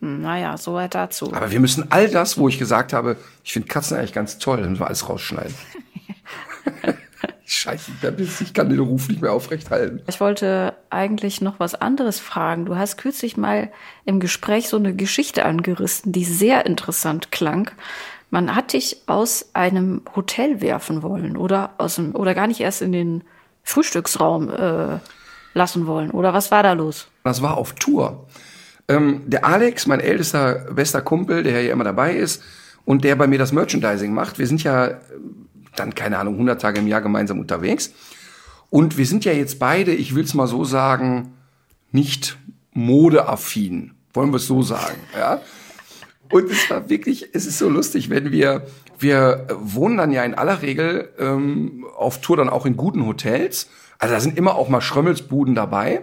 [0.01, 1.33] Hm, naja, soweit dazu.
[1.33, 4.59] Aber wir müssen all das, wo ich gesagt habe, ich finde Katzen eigentlich ganz toll,
[4.59, 5.55] dann müssen wir alles rausschneiden.
[7.49, 7.93] Scheiße,
[8.41, 10.03] ich kann den Ruf nicht mehr aufrecht halten.
[10.09, 12.65] Ich wollte eigentlich noch was anderes fragen.
[12.65, 13.71] Du hast kürzlich mal
[14.05, 17.71] im Gespräch so eine Geschichte angerissen, die sehr interessant klang.
[18.31, 22.83] Man hat dich aus einem Hotel werfen wollen oder aus dem, oder gar nicht erst
[22.83, 23.23] in den
[23.63, 24.99] Frühstücksraum äh,
[25.55, 26.11] lassen wollen.
[26.11, 27.07] Oder was war da los?
[27.23, 28.27] Das war auf Tour.
[28.89, 32.43] Ähm, der Alex, mein ältester bester Kumpel, der ja immer dabei ist
[32.85, 34.39] und der bei mir das Merchandising macht.
[34.39, 34.97] Wir sind ja äh,
[35.75, 37.93] dann, keine Ahnung, 100 Tage im Jahr gemeinsam unterwegs.
[38.71, 41.35] Und wir sind ja jetzt beide, ich will es mal so sagen,
[41.93, 42.39] nicht
[42.73, 43.93] modeaffin.
[44.13, 45.41] Wollen wir es so sagen, ja?
[46.31, 48.67] Und es war wirklich, es ist so lustig, wenn wir,
[48.99, 53.69] wir wohnen dann ja in aller Regel ähm, auf Tour dann auch in guten Hotels.
[53.99, 56.03] Also da sind immer auch mal Schrömmelsbuden dabei.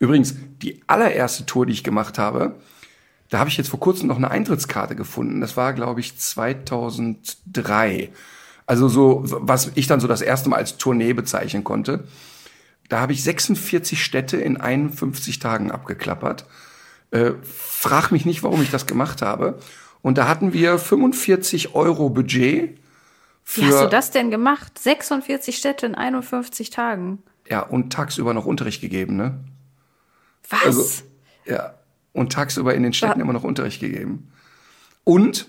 [0.00, 2.56] Übrigens, die allererste Tour, die ich gemacht habe,
[3.28, 5.40] da habe ich jetzt vor kurzem noch eine Eintrittskarte gefunden.
[5.40, 8.10] Das war, glaube ich, 2003.
[8.66, 12.04] Also so, was ich dann so das erste Mal als Tournee bezeichnen konnte.
[12.88, 16.46] Da habe ich 46 Städte in 51 Tagen abgeklappert.
[17.12, 19.60] Äh, frag mich nicht, warum ich das gemacht habe.
[20.02, 22.78] Und da hatten wir 45 Euro Budget.
[23.44, 24.78] Für, Wie hast du das denn gemacht?
[24.78, 27.22] 46 Städte in 51 Tagen.
[27.48, 29.38] Ja, und tagsüber noch Unterricht gegeben, ne?
[30.50, 30.64] Was?
[30.64, 31.02] Also,
[31.46, 31.74] ja.
[32.12, 34.32] Und tagsüber in den Städten War immer noch Unterricht gegeben.
[35.04, 35.46] Und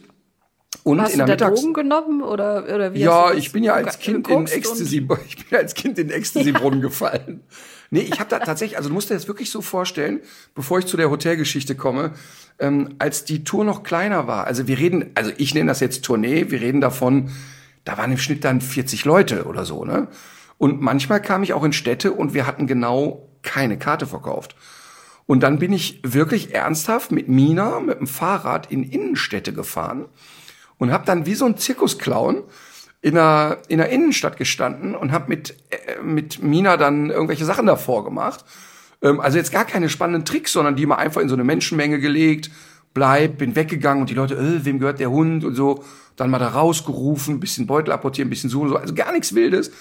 [0.83, 2.99] und Hast in der du da Mittags Drogen genommen oder oder wie?
[2.99, 6.81] Ja, ich bin ja als Kind in Ecstasy, ich bin ja als Kind in Ecstasy-Brunnen
[6.81, 7.41] gefallen.
[7.91, 10.21] Nee, ich habe da tatsächlich, also du musst dir das wirklich so vorstellen,
[10.55, 12.13] bevor ich zu der Hotelgeschichte komme,
[12.57, 14.47] ähm, als die Tour noch kleiner war.
[14.47, 17.31] Also wir reden, also ich nenne das jetzt Tournee, wir reden davon,
[17.83, 20.07] da waren im Schnitt dann 40 Leute oder so, ne?
[20.57, 24.55] Und manchmal kam ich auch in Städte und wir hatten genau keine Karte verkauft.
[25.31, 30.07] Und dann bin ich wirklich ernsthaft mit Mina mit dem Fahrrad in Innenstädte gefahren
[30.77, 32.43] und habe dann wie so ein Zirkusclown
[33.01, 37.65] in einer, in einer Innenstadt gestanden und habe mit, äh, mit Mina dann irgendwelche Sachen
[37.65, 38.43] davor gemacht.
[39.01, 42.01] Ähm, also jetzt gar keine spannenden Tricks, sondern die mal einfach in so eine Menschenmenge
[42.01, 42.51] gelegt,
[42.93, 45.85] bleib, bin weggegangen und die Leute, äh, wem gehört der Hund und so,
[46.17, 49.71] dann mal da rausgerufen, bisschen Beutel apportieren, bisschen so und so, also gar nichts Wildes.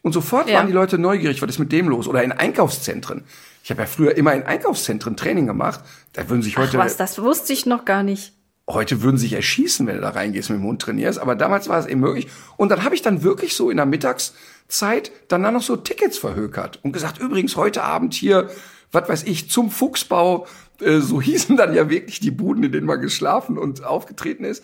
[0.00, 0.56] Und sofort ja.
[0.56, 2.08] waren die Leute neugierig, was ist mit dem los?
[2.08, 3.24] Oder in Einkaufszentren.
[3.64, 5.80] Ich habe ja früher immer in Einkaufszentren Training gemacht.
[6.12, 6.78] Da würden sich heute.
[6.78, 8.34] Ach was, das wusste ich noch gar nicht.
[8.68, 11.18] Heute würden sich erschießen, wenn du da reingehst mit dem Hund trainierst.
[11.18, 12.28] Aber damals war es eben möglich.
[12.58, 16.18] Und dann habe ich dann wirklich so in der Mittagszeit dann, dann noch so Tickets
[16.18, 18.50] verhökert und gesagt, übrigens heute Abend hier,
[18.92, 20.46] was weiß ich, zum Fuchsbau.
[20.82, 24.62] Äh, so hießen dann ja wirklich die Buden, in denen man geschlafen und aufgetreten ist.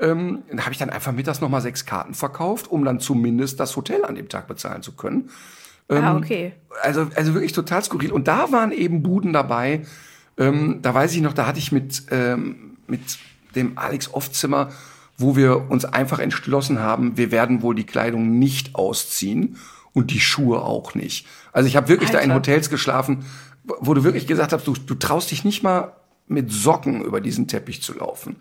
[0.00, 3.76] Ähm, dann habe ich dann einfach mittags nochmal sechs Karten verkauft, um dann zumindest das
[3.76, 5.30] Hotel an dem Tag bezahlen zu können.
[5.88, 6.52] Ähm, ah, okay.
[6.82, 8.12] Also, also wirklich total skurril.
[8.12, 9.82] Und da waren eben Buden dabei.
[10.38, 13.00] Ähm, da weiß ich noch, da hatte ich mit, ähm, mit
[13.54, 14.70] dem Alex Offzimmer,
[15.16, 19.56] wo wir uns einfach entschlossen haben, wir werden wohl die Kleidung nicht ausziehen
[19.92, 21.26] und die Schuhe auch nicht.
[21.52, 22.18] Also ich habe wirklich Alter.
[22.18, 23.24] da in Hotels geschlafen,
[23.62, 25.92] wo du wirklich gesagt hast, du, du traust dich nicht mal
[26.26, 28.36] mit Socken über diesen Teppich zu laufen.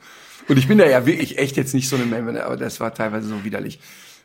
[0.48, 2.94] Und ich bin da ja wirklich echt jetzt nicht so eine Memme, aber das war
[2.94, 3.80] teilweise so widerlich.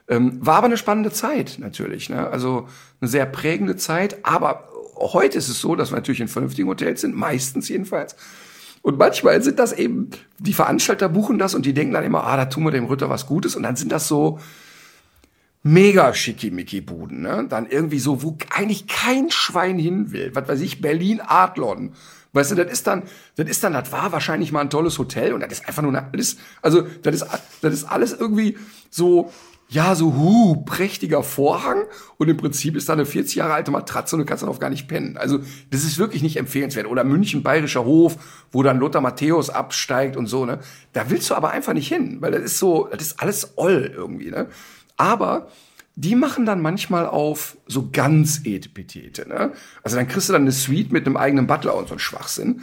[0.08, 2.08] Ähm, war aber eine spannende Zeit natürlich.
[2.08, 2.28] Ne?
[2.28, 2.68] Also
[3.00, 4.24] eine sehr prägende Zeit.
[4.24, 8.16] Aber heute ist es so, dass wir natürlich in vernünftigen Hotels sind, meistens jedenfalls.
[8.82, 12.36] Und manchmal sind das eben, die Veranstalter buchen das und die denken dann immer, ah,
[12.36, 13.54] da tun wir dem Ritter was Gutes.
[13.54, 14.38] Und dann sind das so
[15.62, 17.20] mega schickimicki-Buden.
[17.20, 17.46] Ne?
[17.48, 20.30] Dann irgendwie so, wo eigentlich kein Schwein hin will.
[20.34, 21.92] Was weiß ich, Berlin-Adlon
[22.32, 23.04] Weißt du, das ist dann,
[23.36, 26.08] das ist dann, das war wahrscheinlich mal ein tolles Hotel und das ist einfach nur
[26.12, 27.26] ist, also das ist,
[27.62, 28.58] das ist alles irgendwie
[28.90, 29.32] so,
[29.70, 31.84] ja, so hu, prächtiger Vorhang
[32.16, 34.70] und im Prinzip ist da eine 40 Jahre alte Matratze und du kannst darauf gar
[34.70, 35.18] nicht pennen.
[35.18, 36.86] Also das ist wirklich nicht empfehlenswert.
[36.86, 38.16] Oder München Bayerischer Hof,
[38.50, 40.60] wo dann Lothar Matthäus absteigt und so, ne?
[40.94, 43.92] Da willst du aber einfach nicht hin, weil das ist so, das ist alles oll
[43.94, 44.46] irgendwie, ne?
[44.96, 45.48] Aber
[45.96, 49.52] die machen dann manchmal auf so ganz Etepetete, ne?
[49.82, 52.62] Also dann kriegst du dann eine Suite mit einem eigenen Butler und so ein Schwachsinn.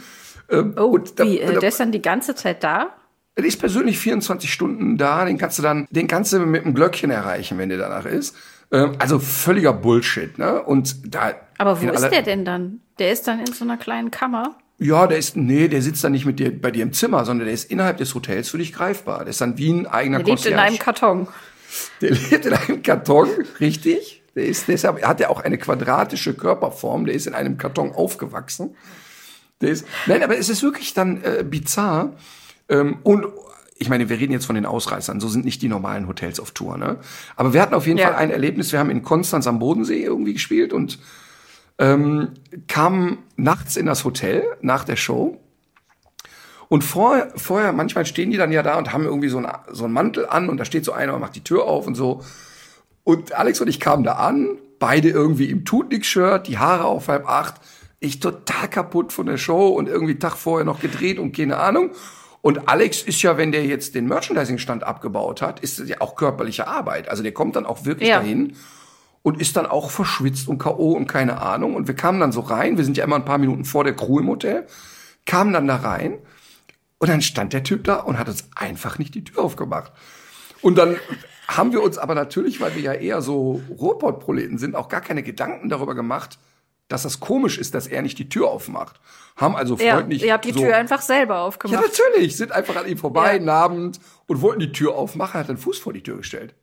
[0.50, 2.96] Ähm, oh, da, wie, äh, der ist dann die ganze Zeit da?
[3.36, 6.74] Der ist persönlich 24 Stunden da, den kannst du dann, den kannst du mit einem
[6.74, 8.34] Glöckchen erreichen, wenn der danach ist.
[8.72, 10.62] Ähm, also völliger Bullshit, ne?
[10.62, 11.34] Und da.
[11.58, 12.80] Aber wo ist der denn dann?
[12.98, 14.56] Der ist dann in so einer kleinen Kammer?
[14.78, 17.46] Ja, der ist, nee, der sitzt dann nicht mit dir, bei dir im Zimmer, sondern
[17.46, 19.20] der ist innerhalb des Hotels für dich greifbar.
[19.20, 20.54] Der ist dann wie ein eigener Der lebt Concierge.
[20.54, 21.28] in einem Karton.
[22.00, 23.28] Der lebt in einem Karton,
[23.60, 24.22] richtig.
[24.34, 27.06] Der ist, deshalb hat er auch eine quadratische Körperform.
[27.06, 28.76] Der ist in einem Karton aufgewachsen.
[29.62, 32.12] Der ist, nein, aber es ist wirklich dann äh, bizarr.
[32.68, 33.26] Ähm, und
[33.78, 36.52] ich meine, wir reden jetzt von den Ausreißern, so sind nicht die normalen Hotels auf
[36.52, 36.96] Tour, ne?
[37.36, 38.08] Aber wir hatten auf jeden ja.
[38.08, 40.98] Fall ein Erlebnis, wir haben in Konstanz am Bodensee irgendwie gespielt und
[41.78, 42.30] ähm,
[42.68, 45.38] kamen nachts in das Hotel nach der Show.
[46.68, 49.84] Und vor, vorher, manchmal stehen die dann ja da und haben irgendwie so, ein, so
[49.84, 52.22] einen Mantel an und da steht so einer und macht die Tür auf und so.
[53.04, 57.28] Und Alex und ich kamen da an, beide irgendwie im Tutnik-Shirt, die Haare auf halb
[57.28, 57.54] acht.
[58.00, 61.90] Ich total kaputt von der Show und irgendwie Tag vorher noch gedreht und keine Ahnung.
[62.46, 66.14] Und Alex ist ja, wenn der jetzt den Merchandising-Stand abgebaut hat, ist das ja auch
[66.14, 67.08] körperliche Arbeit.
[67.08, 68.20] Also der kommt dann auch wirklich ja.
[68.20, 68.54] dahin
[69.22, 70.92] und ist dann auch verschwitzt und K.O.
[70.92, 71.74] und keine Ahnung.
[71.74, 73.96] Und wir kamen dann so rein, wir sind ja immer ein paar Minuten vor der
[73.96, 74.64] Crew im Hotel,
[75.24, 76.18] kamen dann da rein
[76.98, 79.90] und dann stand der Typ da und hat uns einfach nicht die Tür aufgemacht.
[80.62, 80.98] Und dann
[81.48, 85.24] haben wir uns aber natürlich, weil wir ja eher so Ruhrpott-Proleten sind, auch gar keine
[85.24, 86.38] Gedanken darüber gemacht,
[86.88, 89.00] dass das komisch ist, dass er nicht die Tür aufmacht.
[89.36, 90.20] Haben also freundlich.
[90.20, 91.82] Ja, ihr habt die so, Tür einfach selber aufgemacht.
[91.82, 92.36] Ja, natürlich.
[92.36, 93.52] Sind einfach an ihm vorbei, ja.
[93.52, 96.54] Abend und wollten die Tür aufmachen, hat den Fuß vor die Tür gestellt.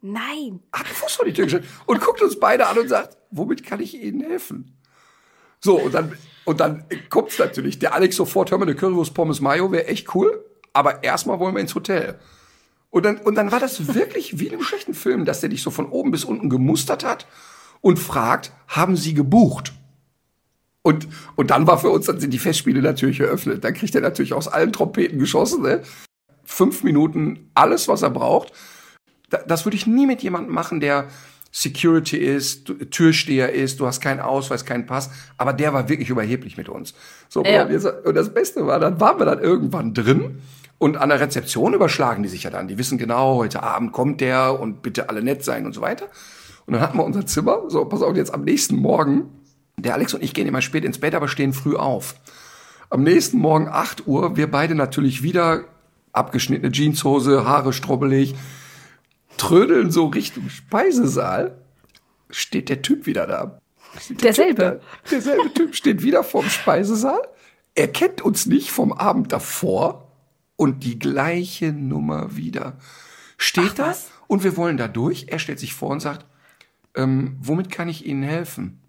[0.00, 0.60] Nein.
[0.72, 3.64] Hat den Fuß vor die Tür gestellt und guckt uns beide an und sagt, womit
[3.64, 4.76] kann ich Ihnen helfen?
[5.60, 7.78] So, und dann, und dann kommt's natürlich.
[7.78, 11.54] Der Alex sofort, hör mal, eine Currywurst Pommes Mayo wäre echt cool, aber erstmal wollen
[11.54, 12.18] wir ins Hotel.
[12.90, 15.62] Und dann, und dann war das wirklich wie in einem schlechten Film, dass der dich
[15.62, 17.26] so von oben bis unten gemustert hat
[17.82, 19.74] und fragt, haben Sie gebucht?
[20.80, 23.62] Und, und dann war für uns, dann sind die Festspiele natürlich eröffnet.
[23.62, 25.62] Dann kriegt er natürlich aus allen Trompeten geschossen.
[25.62, 25.82] Ne?
[26.44, 28.52] Fünf Minuten, alles, was er braucht.
[29.46, 31.08] das würde ich nie mit jemandem machen, der
[31.52, 35.10] Security ist, Türsteher ist, du hast keinen Ausweis, keinen Pass.
[35.36, 36.94] Aber der war wirklich überheblich mit uns.
[37.28, 37.64] So, ja.
[37.64, 40.40] und das Beste war, dann waren wir dann irgendwann drin.
[40.78, 42.66] Und an der Rezeption überschlagen die sich ja dann.
[42.66, 46.08] Die wissen genau, heute Abend kommt der und bitte alle nett sein und so weiter.
[46.66, 47.62] Und dann hatten wir unser Zimmer.
[47.68, 49.24] So, pass auf, jetzt am nächsten Morgen,
[49.76, 52.14] der Alex und ich gehen immer spät ins Bett, aber stehen früh auf.
[52.90, 55.64] Am nächsten Morgen 8 Uhr, wir beide natürlich wieder
[56.12, 58.34] abgeschnittene Jeanshose, Haare strobbelig,
[59.38, 61.56] trödeln so Richtung Speisesaal,
[62.30, 63.60] steht der Typ wieder da.
[64.10, 64.80] Derselbe.
[64.80, 65.10] Da.
[65.10, 67.20] Derselbe Typ steht wieder vorm Speisesaal.
[67.74, 70.12] Er kennt uns nicht vom Abend davor
[70.56, 72.78] und die gleiche Nummer wieder.
[73.36, 74.10] Steht Ach, da was?
[74.28, 75.26] und wir wollen da durch.
[75.28, 76.26] Er stellt sich vor und sagt,
[76.94, 78.80] ähm, womit kann ich Ihnen helfen?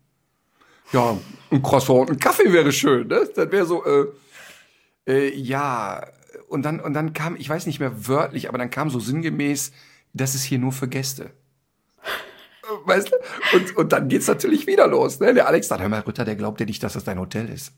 [0.91, 1.17] Ja,
[1.51, 3.27] ein Croissant und ein Kaffee wäre schön, ne?
[3.33, 4.05] Das wäre so, äh,
[5.07, 6.05] äh, ja.
[6.47, 9.71] Und dann, und dann kam, ich weiß nicht mehr wörtlich, aber dann kam so sinngemäß,
[10.13, 11.31] das ist hier nur für Gäste.
[12.85, 13.57] Weißt du?
[13.57, 15.33] Und, und dann geht's natürlich wieder los, ne?
[15.33, 17.73] Der Alex sagt, hör mal, Ritter, der glaubt ja nicht, dass das dein Hotel ist.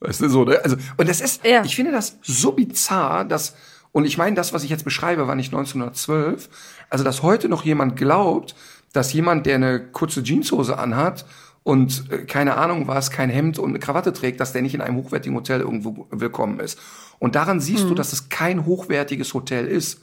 [0.00, 0.60] Weißt du, so, ne?
[0.62, 1.64] Also, und das ist, ja.
[1.64, 3.54] ich finde das so bizarr, dass,
[3.92, 6.48] und ich meine, das, was ich jetzt beschreibe, war nicht 1912.
[6.88, 8.54] Also, dass heute noch jemand glaubt,
[8.92, 11.24] dass jemand, der eine kurze Jeanshose anhat
[11.62, 14.80] und äh, keine Ahnung was, kein Hemd und eine Krawatte trägt, dass der nicht in
[14.80, 16.78] einem hochwertigen Hotel irgendwo willkommen ist.
[17.18, 17.90] Und daran siehst mhm.
[17.90, 20.00] du, dass es kein hochwertiges Hotel ist.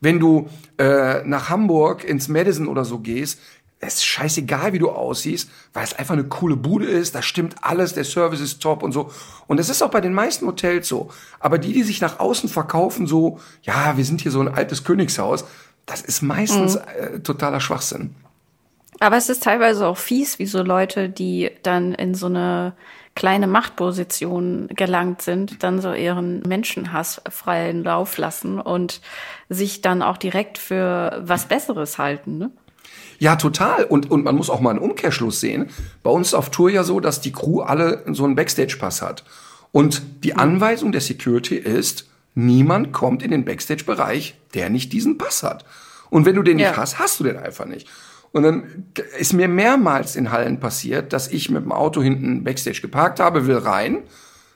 [0.00, 3.38] Wenn du äh, nach Hamburg ins Madison oder so gehst,
[3.84, 7.56] es ist scheißegal, wie du aussiehst, weil es einfach eine coole Bude ist, da stimmt
[7.62, 9.10] alles, der Service ist top und so.
[9.48, 11.10] Und das ist auch bei den meisten Hotels so.
[11.40, 14.84] Aber die, die sich nach außen verkaufen, so, ja, wir sind hier so ein altes
[14.84, 15.44] Königshaus,
[15.84, 17.16] das ist meistens mhm.
[17.16, 18.14] äh, totaler Schwachsinn.
[19.02, 22.74] Aber es ist teilweise auch fies, wie so Leute, die dann in so eine
[23.16, 29.00] kleine Machtposition gelangt sind, dann so ihren Menschenhass freien Lauf lassen und
[29.48, 32.38] sich dann auch direkt für was Besseres halten.
[32.38, 32.50] Ne?
[33.18, 33.84] Ja, total.
[33.84, 35.70] Und, und man muss auch mal einen Umkehrschluss sehen.
[36.04, 39.24] Bei uns auf Tour ja so, dass die Crew alle so einen Backstage-Pass hat.
[39.72, 45.42] Und die Anweisung der Security ist, niemand kommt in den Backstage-Bereich, der nicht diesen Pass
[45.42, 45.64] hat.
[46.08, 46.76] Und wenn du den nicht ja.
[46.76, 47.88] hast, hast du den einfach nicht.
[48.32, 48.86] Und dann
[49.18, 53.46] ist mir mehrmals in Hallen passiert, dass ich mit dem Auto hinten Backstage geparkt habe,
[53.46, 54.02] will rein,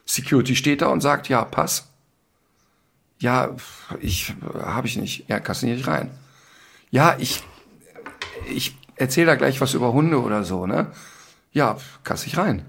[0.06, 1.88] Security steht da und sagt, ja, Pass.
[3.18, 3.56] Ja,
[4.00, 5.28] ich habe ich nicht.
[5.28, 6.10] Ja, kannst du nicht rein.
[6.90, 7.42] Ja, ich
[8.48, 10.92] ich erzähle da gleich was über Hunde oder so, ne?
[11.52, 12.64] Ja, kannst nicht rein.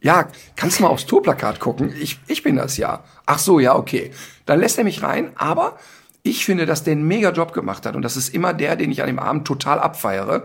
[0.00, 1.92] Ja, kannst du mal aufs Tourplakat gucken?
[2.00, 3.04] Ich, ich bin das ja.
[3.26, 4.12] Ach so, ja, okay.
[4.46, 5.78] Dann lässt er mich rein, aber
[6.22, 7.96] ich finde, dass der einen mega Job gemacht hat.
[7.96, 10.44] Und das ist immer der, den ich an dem Abend total abfeiere.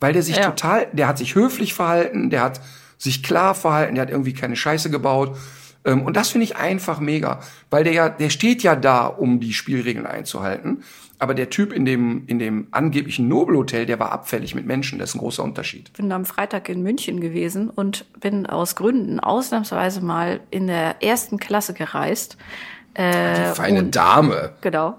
[0.00, 0.50] Weil der sich ja.
[0.50, 2.60] total, der hat sich höflich verhalten, der hat
[2.98, 5.36] sich klar verhalten, der hat irgendwie keine Scheiße gebaut.
[5.84, 7.40] Ähm, und das finde ich einfach mega.
[7.70, 10.82] Weil der ja, der steht ja da, um die Spielregeln einzuhalten.
[11.18, 14.98] Aber der Typ in dem, in dem angeblichen Nobelhotel, der war abfällig mit Menschen.
[14.98, 15.86] Das ist ein großer Unterschied.
[15.86, 21.00] Ich bin am Freitag in München gewesen und bin aus Gründen ausnahmsweise mal in der
[21.00, 22.36] ersten Klasse gereist.
[22.94, 24.52] Äh, die feine und, Dame.
[24.60, 24.98] Genau.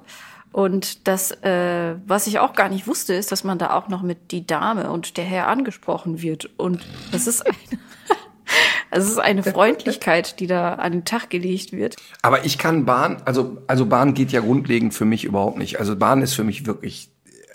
[0.52, 4.04] Und das, äh, was ich auch gar nicht wusste, ist, dass man da auch noch
[4.04, 6.50] mit die Dame und der Herr angesprochen wird.
[6.58, 7.58] Und das ist eine,
[8.92, 11.96] es ist eine Freundlichkeit, die da an den Tag gelegt wird.
[12.22, 15.80] Aber ich kann Bahn, also, also Bahn geht ja grundlegend für mich überhaupt nicht.
[15.80, 17.10] Also Bahn ist für mich wirklich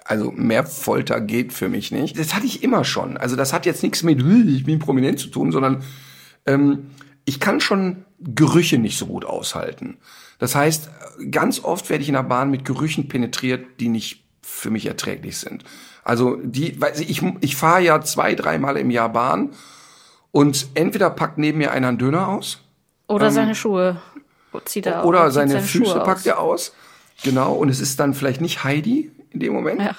[0.08, 2.18] also mehr Folter geht für mich nicht.
[2.18, 3.18] Das hatte ich immer schon.
[3.18, 5.82] Also das hat jetzt nichts mit ich bin prominent zu tun, sondern
[6.46, 6.90] ähm,
[7.26, 9.98] ich kann schon Gerüche nicht so gut aushalten.
[10.38, 10.90] Das heißt,
[11.30, 15.36] ganz oft werde ich in der Bahn mit Gerüchen penetriert, die nicht für mich erträglich
[15.38, 15.64] sind.
[16.04, 19.50] Also die, weil ich, ich fahre ja zwei, dreimal im Jahr Bahn
[20.32, 22.60] und entweder packt neben mir einer einen Döner aus.
[23.08, 24.00] Oder ähm, seine Schuhe.
[24.64, 26.72] Zieht er oder auch, seine, seine, Füße packt er aus.
[27.22, 27.52] Genau.
[27.52, 29.82] Und es ist dann vielleicht nicht Heidi in dem Moment.
[29.82, 29.96] Ja.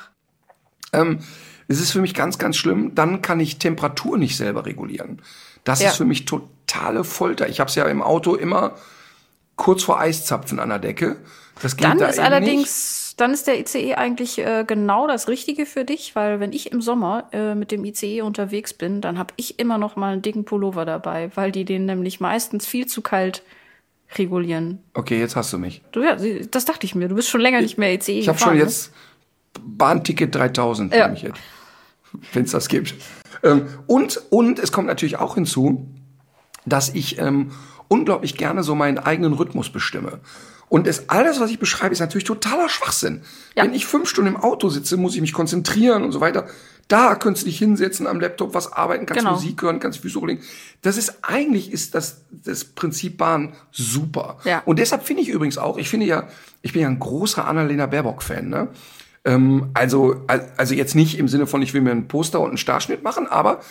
[0.94, 1.20] Ähm,
[1.68, 2.96] es ist für mich ganz, ganz schlimm.
[2.96, 5.22] Dann kann ich Temperatur nicht selber regulieren.
[5.64, 5.90] Das ja.
[5.90, 7.48] ist für mich totale Folter.
[7.48, 8.74] Ich habe es ja im Auto immer
[9.60, 11.18] kurz vor Eiszapfen an der Decke.
[11.62, 15.28] Das geht dann da ist allerdings nicht dann ist der ICE eigentlich äh, genau das
[15.28, 19.20] Richtige für dich, weil wenn ich im Sommer äh, mit dem ICE unterwegs bin, dann
[19.20, 22.86] habe ich immer noch mal einen dicken Pullover dabei, weil die den nämlich meistens viel
[22.86, 23.44] zu kalt
[24.18, 24.80] regulieren.
[24.94, 25.82] Okay, jetzt hast du mich.
[25.92, 26.16] Du, ja,
[26.50, 27.10] das dachte ich mir.
[27.10, 28.20] Du bist schon länger nicht mehr ICE.
[28.20, 28.94] Ich habe schon jetzt
[29.62, 31.14] Bahnticket 3000 ja.
[32.34, 32.96] wenn es das gibt.
[33.44, 35.88] Ähm, und und es kommt natürlich auch hinzu,
[36.66, 37.52] dass ich ähm,
[37.90, 40.20] unglaublich gerne so meinen eigenen Rhythmus bestimme.
[40.70, 43.24] Und das, alles, was ich beschreibe, ist natürlich totaler Schwachsinn.
[43.56, 43.64] Ja.
[43.64, 46.48] Wenn ich fünf Stunden im Auto sitze, muss ich mich konzentrieren und so weiter.
[46.88, 49.36] Da könntest du dich hinsetzen am Laptop, was arbeiten, kannst genau.
[49.36, 50.44] Musik hören, kannst Füße hochlegen.
[50.82, 54.38] Das ist eigentlich ist das das Prinzip Bahn super.
[54.44, 54.64] Ja.
[54.66, 56.28] Und deshalb finde ich übrigens auch, ich finde ja,
[56.62, 58.50] ich bin ja ein großer Annalena Baerbock Fan.
[58.50, 58.70] Ne?
[59.24, 60.24] Ähm, also
[60.58, 63.28] also jetzt nicht im Sinne von, ich will mir ein Poster und einen Starschnitt machen,
[63.28, 63.62] aber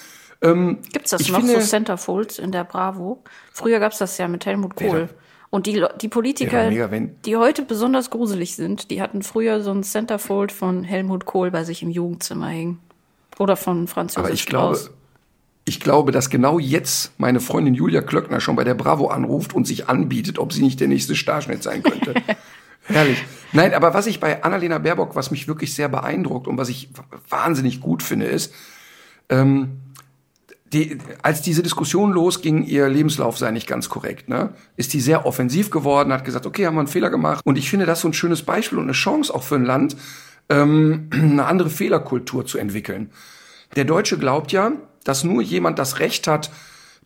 [0.43, 3.23] ähm, Gibt's das noch finde, so Centerfolds in der Bravo?
[3.53, 5.09] Früher gab's das ja mit Helmut Kohl.
[5.51, 6.89] Und die, die Politiker, mega,
[7.25, 11.65] die heute besonders gruselig sind, die hatten früher so ein Centerfold von Helmut Kohl bei
[11.65, 12.81] sich im Jugendzimmer hängen.
[13.39, 14.85] Oder von Franz Josef Aber ich Strauß.
[14.85, 14.99] glaube,
[15.65, 19.67] ich glaube, dass genau jetzt meine Freundin Julia Klöckner schon bei der Bravo anruft und
[19.67, 22.15] sich anbietet, ob sie nicht der nächste Starschnitt sein könnte.
[22.85, 23.23] Herrlich.
[23.53, 26.89] Nein, aber was ich bei Annalena Baerbock, was mich wirklich sehr beeindruckt und was ich
[27.29, 28.53] wahnsinnig gut finde, ist,
[29.29, 29.81] ähm,
[30.73, 35.27] die, als diese Diskussion losging, ihr Lebenslauf sei nicht ganz korrekt, ne, ist die sehr
[35.27, 37.45] offensiv geworden, hat gesagt, okay, haben wir einen Fehler gemacht.
[37.45, 39.97] Und ich finde das so ein schönes Beispiel und eine Chance auch für ein Land,
[40.49, 43.11] ähm, eine andere Fehlerkultur zu entwickeln.
[43.77, 44.73] Der Deutsche glaubt ja,
[45.05, 46.51] dass nur jemand das Recht hat,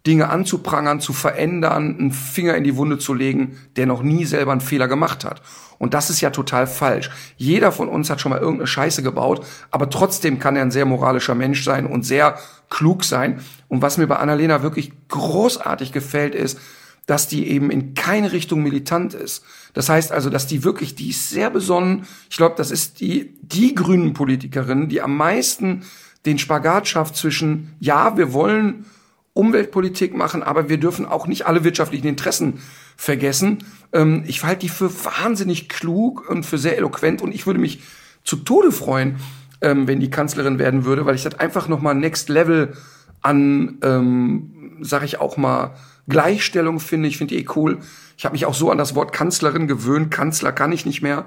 [0.07, 4.53] Dinge anzuprangern, zu verändern, einen Finger in die Wunde zu legen, der noch nie selber
[4.53, 5.43] einen Fehler gemacht hat.
[5.79, 7.11] Und das ist ja total falsch.
[7.37, 10.87] Jeder von uns hat schon mal irgendeine Scheiße gebaut, aber trotzdem kann er ein sehr
[10.87, 12.39] moralischer Mensch sein und sehr
[12.71, 13.41] klug sein.
[13.69, 16.59] Und was mir bei Annalena wirklich großartig gefällt, ist,
[17.07, 19.45] dass die eben in keine Richtung militant ist.
[19.75, 22.07] Das heißt also, dass die wirklich, die ist sehr besonnen.
[22.31, 25.85] Ich glaube, das ist die, die grünen Politikerin, die am meisten
[26.27, 28.87] den Spagat schafft zwischen, ja, wir wollen
[29.35, 32.61] Umweltpolitik machen, aber wir dürfen auch nicht alle wirtschaftlichen Interessen
[32.97, 33.65] vergessen.
[33.93, 37.83] Ähm, ich halte die für wahnsinnig klug und für sehr eloquent und ich würde mich
[38.25, 39.17] zu Tode freuen,
[39.63, 42.75] ähm, wenn die Kanzlerin werden würde, weil ich das einfach noch mal Next Level
[43.23, 45.75] an, ähm, sag ich auch mal,
[46.09, 47.09] Gleichstellung finde.
[47.09, 47.79] Ich finde die eh cool.
[48.17, 50.11] Ich habe mich auch so an das Wort Kanzlerin gewöhnt.
[50.11, 51.27] Kanzler kann ich nicht mehr.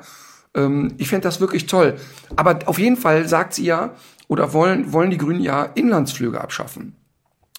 [0.54, 1.96] Ähm, ich fände das wirklich toll.
[2.36, 3.96] Aber auf jeden Fall sagt sie ja,
[4.28, 6.96] oder wollen, wollen die Grünen ja Inlandsflüge abschaffen.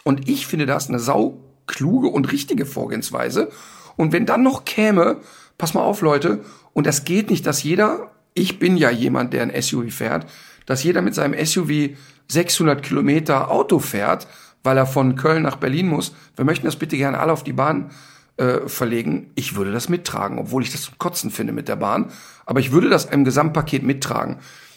[0.06, 3.50] Und ich finde das eine sau kluge und richtige Vorgehensweise.
[3.96, 5.16] Und wenn dann noch käme,
[5.58, 9.42] pass mal auf, Leute, und das geht nicht, dass jeder, ich bin ja jemand, der
[9.42, 10.26] ein SUV fährt,
[10.64, 11.96] dass jeder mit seinem SUV
[12.28, 14.28] 600 Kilometer Auto fährt,
[14.62, 16.14] weil er von Köln nach Berlin muss.
[16.36, 17.90] Wir möchten das bitte gerne alle auf die Bahn
[18.36, 19.32] äh, verlegen.
[19.34, 22.12] Ich würde das mittragen, obwohl ich das zum Kotzen finde mit der Bahn.
[22.44, 24.36] Aber ich würde das im Gesamtpaket mittragen.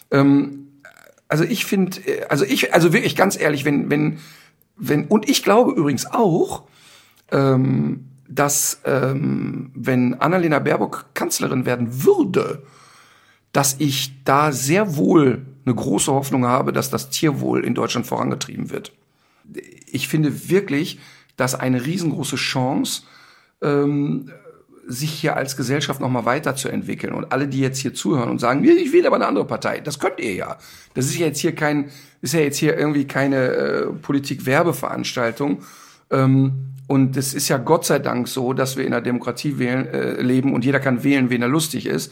[0.09, 0.81] Ähm,
[1.27, 4.17] also ich finde, äh, also ich, also wirklich ganz ehrlich, wenn, wenn
[4.79, 6.63] wenn, und ich glaube übrigens auch,
[7.31, 12.63] ähm, dass ähm, wenn Annalena Baerbock Kanzlerin werden würde,
[13.51, 18.69] dass ich da sehr wohl eine große Hoffnung habe, dass das Tierwohl in Deutschland vorangetrieben
[18.69, 18.91] wird.
[19.87, 20.99] Ich finde wirklich,
[21.35, 23.03] dass eine riesengroße Chance,
[23.61, 24.31] ähm,
[24.89, 27.13] sich hier als Gesellschaft noch mal weiterzuentwickeln.
[27.13, 29.99] Und alle, die jetzt hier zuhören und sagen, ich wähle aber eine andere Partei, das
[29.99, 30.57] könnt ihr ja.
[30.95, 31.89] Das ist ja jetzt hier kein,
[32.21, 35.59] ist ja jetzt hier irgendwie keine äh, Politik-Werbeveranstaltung.
[36.09, 36.53] Ähm,
[36.87, 40.21] und es ist ja Gott sei Dank so, dass wir in einer Demokratie wählen, äh,
[40.21, 42.11] leben und jeder kann wählen, wen er lustig ist.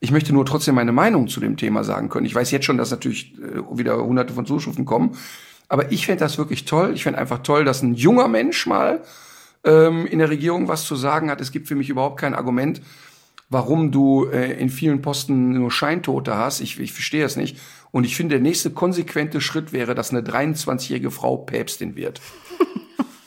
[0.00, 2.24] Ich möchte nur trotzdem meine Meinung zu dem Thema sagen können.
[2.24, 5.16] Ich weiß jetzt schon, dass natürlich äh, wieder hunderte von Zuschriften kommen.
[5.68, 6.92] Aber ich fände das wirklich toll.
[6.94, 9.02] Ich fände einfach toll, dass ein junger Mensch mal
[9.64, 11.40] ähm, in der Regierung was zu sagen hat.
[11.40, 12.80] Es gibt für mich überhaupt kein Argument,
[13.48, 16.60] warum du äh, in vielen Posten nur Scheintote hast.
[16.60, 17.58] Ich, ich verstehe es nicht.
[17.90, 22.20] Und ich finde, der nächste konsequente Schritt wäre, dass eine 23-jährige Frau Päpstin wird.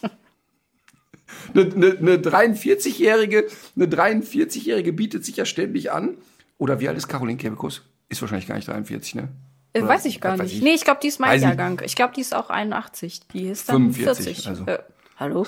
[1.54, 6.18] eine, eine, eine 43-jährige, eine 43-jährige bietet sich ja ständig an.
[6.58, 7.84] Oder wie alt ist Caroline Kebekus?
[8.10, 9.30] Ist wahrscheinlich gar nicht 43, ne?
[9.74, 10.54] Äh, weiß ich gar nicht.
[10.54, 10.62] Ich?
[10.62, 11.82] Nee, ich glaube, die ist mein Jahrgang.
[11.86, 13.28] Ich glaube, die ist auch 81.
[13.34, 14.48] Die ist dann 45, 40.
[14.48, 14.66] Also.
[14.66, 14.80] Äh,
[15.18, 15.46] hallo?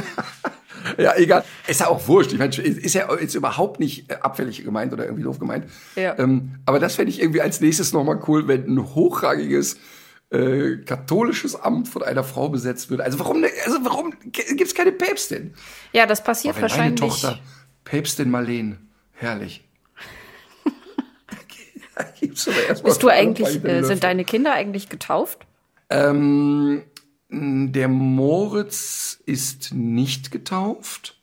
[0.98, 1.44] ja, egal.
[1.66, 2.32] Ist ja auch wurscht.
[2.32, 5.66] Ich meine, ist ja jetzt überhaupt nicht äh, abfällig gemeint oder irgendwie doof gemeint.
[5.96, 6.18] Ja.
[6.18, 9.78] Ähm, aber das fände ich irgendwie als nächstes nochmal cool, wenn ein hochrangiges
[10.30, 13.00] äh, katholisches Amt von einer Frau besetzt wird.
[13.00, 15.54] Also warum, also warum gibt's keine Päpstin?
[15.92, 17.00] Ja, das passiert Aber wahrscheinlich.
[17.00, 17.38] Meine Tochter,
[17.84, 18.78] Päpstin Marleen.
[19.12, 19.62] Herrlich.
[22.20, 25.46] Bist du eigentlich, äh, sind deine Kinder eigentlich getauft?
[25.90, 26.82] Ähm,
[27.32, 31.18] der Moritz ist nicht getauft.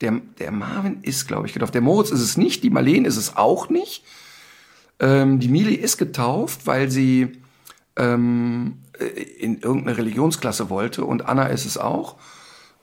[0.00, 1.74] Der, der Marvin ist, glaube ich, getauft.
[1.74, 4.04] Der Moritz ist es nicht, die Marlene ist es auch nicht.
[5.00, 7.38] Ähm, die Mili ist getauft, weil sie
[7.96, 8.78] ähm,
[9.38, 12.16] in irgendeine Religionsklasse wollte und Anna ist es auch.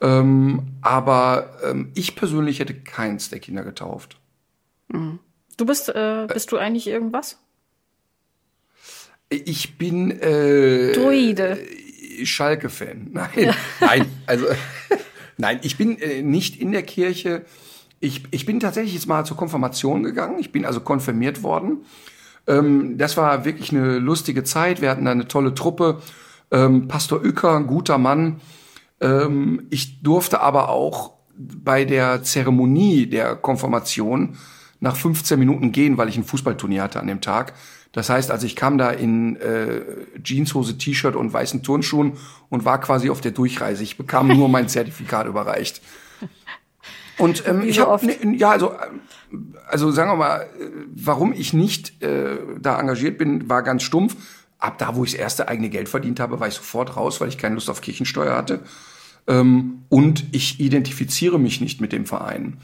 [0.02, 4.18] Ähm, aber ähm, ich persönlich hätte keins der Kinder getauft.
[4.90, 5.20] Mhm.
[5.56, 7.40] Du bist, äh, bist du eigentlich irgendwas?
[9.30, 11.58] Ich bin äh, Druide.
[12.24, 13.10] Schalke-Fan.
[13.14, 14.46] Nein, nein, also
[15.38, 17.46] nein, ich bin äh, nicht in der Kirche.
[18.00, 20.40] Ich, ich bin tatsächlich jetzt mal zur Konfirmation gegangen.
[20.40, 21.86] Ich bin also konfirmiert worden.
[22.48, 24.82] Ähm, das war wirklich eine lustige Zeit.
[24.82, 26.02] Wir hatten da eine tolle Truppe.
[26.52, 28.42] Ähm, Pastor Uecker, ein guter Mann.
[29.02, 34.38] Ähm, ich durfte aber auch bei der Zeremonie der Konfirmation
[34.80, 37.54] nach 15 Minuten gehen, weil ich ein Fußballturnier hatte an dem Tag.
[37.96, 39.82] Das heißt, also ich kam da in äh,
[40.22, 42.18] Jeanshose, T-Shirt und weißen Turnschuhen
[42.50, 43.84] und war quasi auf der Durchreise.
[43.84, 45.82] Ich bekam nur mein Zertifikat überreicht.
[47.18, 48.76] Und ähm, ich habe ne, ja also
[49.70, 50.50] also sagen wir mal,
[50.94, 54.18] warum ich nicht äh, da engagiert bin, war ganz stumpf.
[54.60, 57.30] Ab da, wo ich das erste eigene Geld verdient habe, war ich sofort raus, weil
[57.30, 58.60] ich keine Lust auf Kirchensteuer hatte.
[59.26, 62.58] Ähm, und ich identifiziere mich nicht mit dem Verein.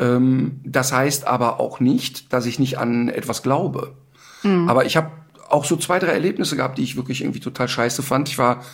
[0.00, 3.94] Ähm, das heißt aber auch nicht, dass ich nicht an etwas glaube.
[4.42, 4.68] Mhm.
[4.68, 5.10] Aber ich habe
[5.48, 8.28] auch so zwei, drei Erlebnisse gehabt, die ich wirklich irgendwie total scheiße fand.
[8.28, 8.64] Ich war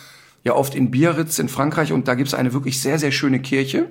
[0.43, 3.89] ja oft in Biarritz in Frankreich und da gibt's eine wirklich sehr, sehr schöne Kirche.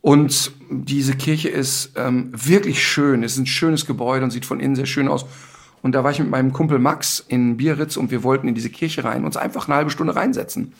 [0.00, 3.22] Und diese Kirche ist ähm, wirklich schön.
[3.22, 5.26] Es ist ein schönes Gebäude und sieht von innen sehr schön aus.
[5.82, 8.70] Und da war ich mit meinem Kumpel Max in Biarritz und wir wollten in diese
[8.70, 10.74] Kirche rein, uns einfach eine halbe Stunde reinsetzen.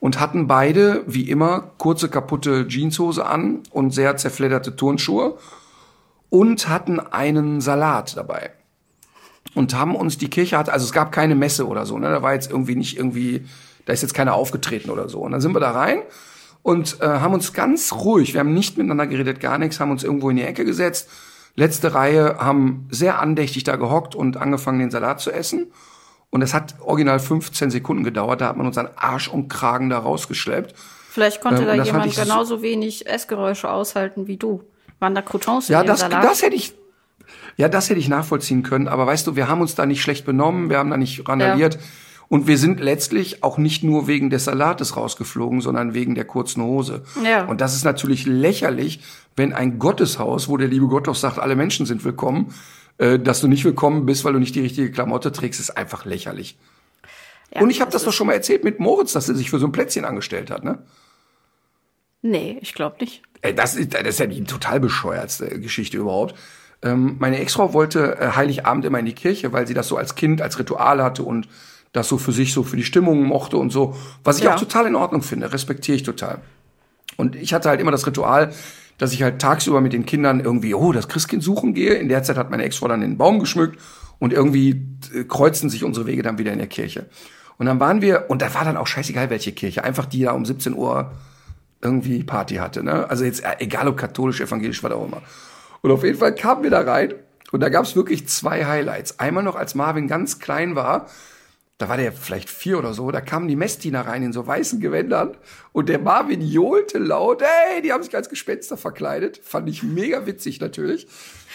[0.00, 5.38] Und hatten beide, wie immer, kurze kaputte Jeanshose an und sehr zerfledderte Turnschuhe
[6.28, 8.50] und hatten einen Salat dabei
[9.54, 12.08] und haben uns die Kirche hat, also es gab keine Messe oder so, ne?
[12.08, 13.44] Da war jetzt irgendwie nicht irgendwie,
[13.84, 15.20] da ist jetzt keiner aufgetreten oder so.
[15.20, 16.02] Und dann sind wir da rein
[16.62, 20.04] und äh, haben uns ganz ruhig, wir haben nicht miteinander geredet, gar nichts, haben uns
[20.04, 21.08] irgendwo in die Ecke gesetzt,
[21.54, 25.72] letzte Reihe, haben sehr andächtig da gehockt und angefangen, den Salat zu essen.
[26.30, 29.90] Und es hat original 15 Sekunden gedauert, da hat man uns an Arsch und Kragen
[29.90, 30.74] da rausgeschleppt.
[31.10, 34.62] Vielleicht konnte ähm, da jemand genauso wenig Essgeräusche aushalten wie du.
[34.98, 36.24] Waren da Croutons in ja, das, Salat?
[36.24, 36.72] das hätte ich,
[37.56, 38.88] ja, das hätte ich nachvollziehen können.
[38.88, 41.74] Aber weißt du, wir haben uns da nicht schlecht benommen, wir haben da nicht randaliert.
[41.74, 41.80] Ja.
[42.28, 46.62] Und wir sind letztlich auch nicht nur wegen des Salates rausgeflogen, sondern wegen der kurzen
[46.62, 47.02] Hose.
[47.22, 47.44] Ja.
[47.44, 49.00] Und das ist natürlich lächerlich,
[49.36, 52.54] wenn ein Gotteshaus, wo der liebe Gott doch sagt, alle Menschen sind willkommen,
[52.96, 56.06] äh, dass du nicht willkommen bist, weil du nicht die richtige Klamotte trägst, ist einfach
[56.06, 56.56] lächerlich.
[57.54, 59.50] Ja, und ich habe das, das doch schon mal erzählt mit Moritz, dass er sich
[59.50, 60.78] für so ein Plätzchen angestellt hat, ne?
[62.22, 63.22] Nee, ich glaube nicht.
[63.42, 66.34] Ey, das, ist, das ist ja die total bescheuertste Geschichte überhaupt.
[66.82, 70.14] Ähm, meine Ex-Frau wollte äh, Heiligabend immer in die Kirche, weil sie das so als
[70.14, 71.48] Kind, als Ritual hatte und
[71.92, 74.54] das so für sich so für die Stimmung mochte und so, was ich ja.
[74.54, 76.40] auch total in Ordnung finde, respektiere ich total.
[77.16, 78.52] Und ich hatte halt immer das Ritual,
[78.98, 81.94] dass ich halt tagsüber mit den Kindern irgendwie, oh, das Christkind suchen gehe.
[81.94, 83.78] In der Zeit hat meine Ex-Frau dann den Baum geschmückt
[84.18, 87.06] und irgendwie äh, kreuzten sich unsere Wege dann wieder in der Kirche.
[87.58, 90.32] Und dann waren wir, und da war dann auch scheißegal, welche Kirche, einfach die da
[90.32, 91.12] um 17 Uhr
[91.80, 92.82] irgendwie Party hatte.
[92.82, 93.08] Ne?
[93.10, 95.22] Also jetzt äh, egal ob katholisch, evangelisch, was auch immer.
[95.82, 97.14] Und auf jeden Fall kamen wir da rein
[97.50, 99.18] und da gab es wirklich zwei Highlights.
[99.18, 101.08] Einmal noch, als Marvin ganz klein war,
[101.78, 104.80] da war der vielleicht vier oder so, da kamen die Messdiener rein in so weißen
[104.80, 105.36] Gewändern
[105.72, 109.40] und der Marvin johlte laut, hey, die haben sich als Gespenster verkleidet.
[109.42, 111.08] Fand ich mega witzig natürlich.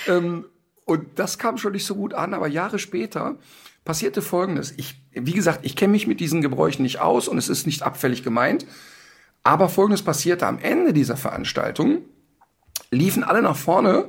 [0.08, 0.46] Ähm,
[0.84, 3.38] und das kam schon nicht so gut an, aber Jahre später
[3.86, 4.74] passierte Folgendes.
[4.76, 7.84] Ich, wie gesagt, ich kenne mich mit diesen Gebräuchen nicht aus und es ist nicht
[7.84, 8.66] abfällig gemeint.
[9.44, 12.02] Aber Folgendes passierte am Ende dieser Veranstaltung,
[12.92, 14.06] liefen alle nach vorne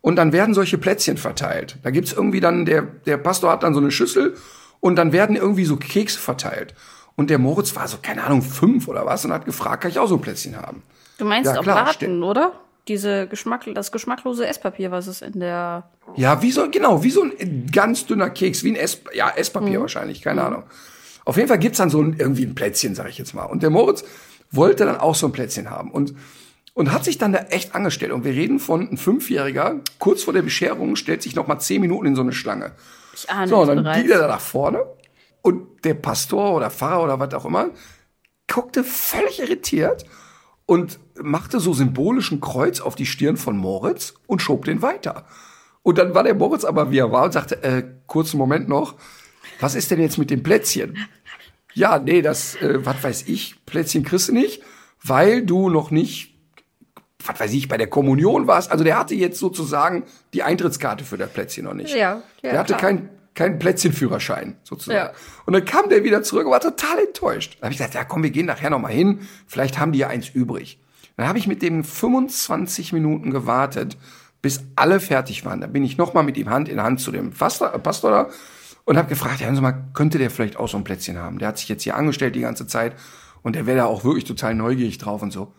[0.00, 1.78] und dann werden solche Plätzchen verteilt.
[1.82, 4.34] Da gibt's irgendwie dann, der, der Pastor hat dann so eine Schüssel
[4.80, 6.74] und dann werden irgendwie so Kekse verteilt.
[7.16, 9.98] Und der Moritz war so, keine Ahnung, fünf oder was und hat gefragt, kann ich
[9.98, 10.82] auch so ein Plätzchen haben?
[11.18, 12.52] Du meinst Ja, auch klar, Braten, oder?
[12.88, 15.90] Diese Geschmack, das geschmacklose Esspapier, was es in der.
[16.16, 19.80] Ja, wie so, genau, wie so ein ganz dünner Keks, wie ein Ess, ja, Esspapier
[19.82, 20.62] wahrscheinlich, keine Ahnung.
[21.26, 23.44] Auf jeden Fall gibt's dann so ein, irgendwie ein Plätzchen, sag ich jetzt mal.
[23.44, 24.02] Und der Moritz
[24.50, 26.14] wollte dann auch so ein Plätzchen haben und,
[26.80, 28.10] und hat sich dann da echt angestellt.
[28.10, 31.82] Und wir reden von ein Fünfjähriger, kurz vor der Bescherung, stellt sich noch mal zehn
[31.82, 32.72] Minuten in so eine Schlange.
[33.12, 34.00] Ich ahne So, und dann bereits.
[34.00, 34.86] ging er da nach vorne
[35.42, 37.68] und der Pastor oder Pfarrer oder was auch immer
[38.48, 40.06] guckte völlig irritiert
[40.64, 45.26] und machte so symbolischen Kreuz auf die Stirn von Moritz und schob den weiter.
[45.82, 48.96] Und dann war der Moritz aber, wie er war, und sagte, äh, kurzen Moment noch,
[49.60, 50.96] was ist denn jetzt mit dem Plätzchen?
[51.74, 54.62] Ja, nee, das, äh, was weiß ich, Plätzchen kriegst du nicht,
[55.02, 56.29] weil du noch nicht,
[57.24, 58.70] was weiß ich, bei der Kommunion warst.
[58.70, 61.90] Also der hatte jetzt sozusagen die Eintrittskarte für das Plätzchen noch nicht.
[61.94, 62.80] Ja, ja, Der hatte klar.
[62.80, 64.98] kein, keinen Plätzchenführerschein, sozusagen.
[64.98, 65.12] Ja.
[65.46, 67.56] Und dann kam der wieder zurück und war total enttäuscht.
[67.60, 69.20] Da habe ich gesagt, ja komm, wir gehen nachher noch mal hin.
[69.46, 70.80] Vielleicht haben die ja eins übrig.
[71.16, 73.98] Dann habe ich mit dem 25 Minuten gewartet,
[74.42, 75.60] bis alle fertig waren.
[75.60, 78.10] Da bin ich noch mal mit ihm Hand in Hand zu dem Pastor, äh, Pastor
[78.10, 78.28] da
[78.84, 81.38] und habe gefragt, ja, hören Sie mal, könnte der vielleicht auch so ein Plätzchen haben?
[81.38, 82.94] Der hat sich jetzt hier angestellt die ganze Zeit
[83.42, 85.52] und der wäre da auch wirklich total neugierig drauf und so.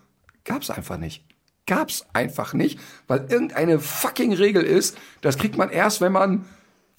[0.44, 1.24] Gab's einfach nicht.
[1.68, 6.46] Gab's einfach nicht, weil irgendeine fucking Regel ist, das kriegt man erst, wenn man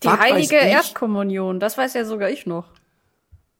[0.02, 2.66] Die heilige ich, Erstkommunion, das weiß ja sogar ich noch.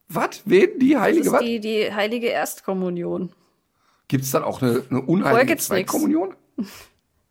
[0.09, 0.43] Was?
[0.45, 0.79] Wen?
[0.79, 1.41] Die heilige was?
[1.41, 3.33] die, die heilige Erstkommunion.
[4.09, 5.57] Gibt's dann auch eine, eine unheilige.
[5.57, 6.35] Zweitkommunion?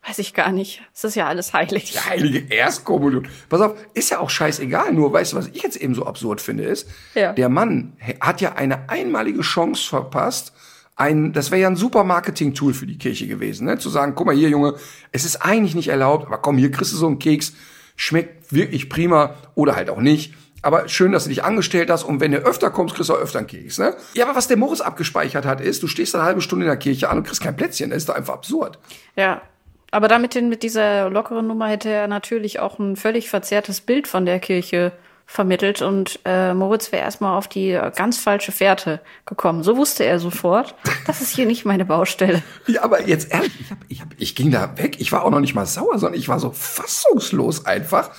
[0.07, 0.81] Weiß ich gar nicht.
[0.95, 1.91] Es ist ja alles heilig.
[1.91, 3.27] Die heilige Erstkommunion.
[3.49, 4.93] Pass auf, ist ja auch scheißegal.
[4.93, 7.33] Nur, weißt du, was ich jetzt eben so absurd finde, ist, Ja.
[7.33, 10.53] der Mann hat ja eine einmalige Chance verpasst,
[11.01, 13.79] ein, das wäre ja ein super Marketing-Tool für die Kirche gewesen, ne?
[13.79, 14.75] zu sagen, guck mal hier, Junge,
[15.11, 17.53] es ist eigentlich nicht erlaubt, aber komm, hier kriegst du so einen Keks,
[17.95, 20.35] schmeckt wirklich prima oder halt auch nicht.
[20.61, 23.19] Aber schön, dass du dich angestellt hast und wenn du öfter kommst, kriegst du auch
[23.19, 23.79] öfter einen Keks.
[23.79, 23.95] Ne?
[24.13, 26.77] Ja, aber was der Moritz abgespeichert hat, ist, du stehst eine halbe Stunde in der
[26.77, 27.89] Kirche an und kriegst kein Plätzchen.
[27.89, 28.77] Das ist doch einfach absurd.
[29.15, 29.41] Ja.
[29.89, 34.25] Aber damit mit dieser lockeren Nummer hätte er natürlich auch ein völlig verzerrtes Bild von
[34.25, 34.93] der Kirche
[35.31, 39.63] vermittelt und äh, Moritz wäre erstmal auf die ganz falsche Fährte gekommen.
[39.63, 40.75] So wusste er sofort,
[41.07, 42.43] das ist hier nicht meine Baustelle.
[42.67, 44.99] Ja, aber jetzt ehrlich, ich, hab, ich, hab, ich ging da weg.
[44.99, 48.11] Ich war auch noch nicht mal sauer, sondern ich war so fassungslos einfach,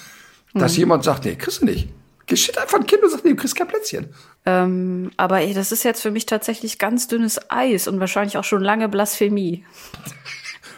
[0.55, 1.89] dass jemand sagt, nee, kriegst du nicht.
[2.27, 4.09] Geschieht einfach ein Kind und sagt, nee, du kriegst kein Plätzchen.
[4.47, 8.45] Ähm, aber ey, das ist jetzt für mich tatsächlich ganz dünnes Eis und wahrscheinlich auch
[8.45, 9.65] schon lange Blasphemie.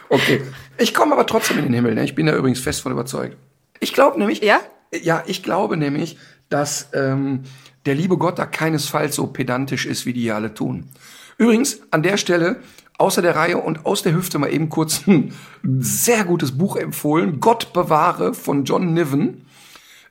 [0.09, 0.41] Okay.
[0.77, 1.95] Ich komme aber trotzdem in den Himmel.
[1.95, 2.03] Ne?
[2.03, 3.37] Ich bin da übrigens fest von überzeugt.
[3.79, 4.59] Ich glaube nämlich, Ja?
[5.03, 6.17] Ja, ich glaube nämlich,
[6.49, 7.43] dass ähm,
[7.85, 10.89] der liebe Gott da keinesfalls so pedantisch ist, wie die hier alle tun.
[11.37, 12.61] Übrigens, an der Stelle,
[12.97, 15.33] außer der Reihe und aus der Hüfte mal eben kurz ein
[15.79, 17.39] sehr gutes Buch empfohlen.
[17.39, 19.45] Gott bewahre von John Niven.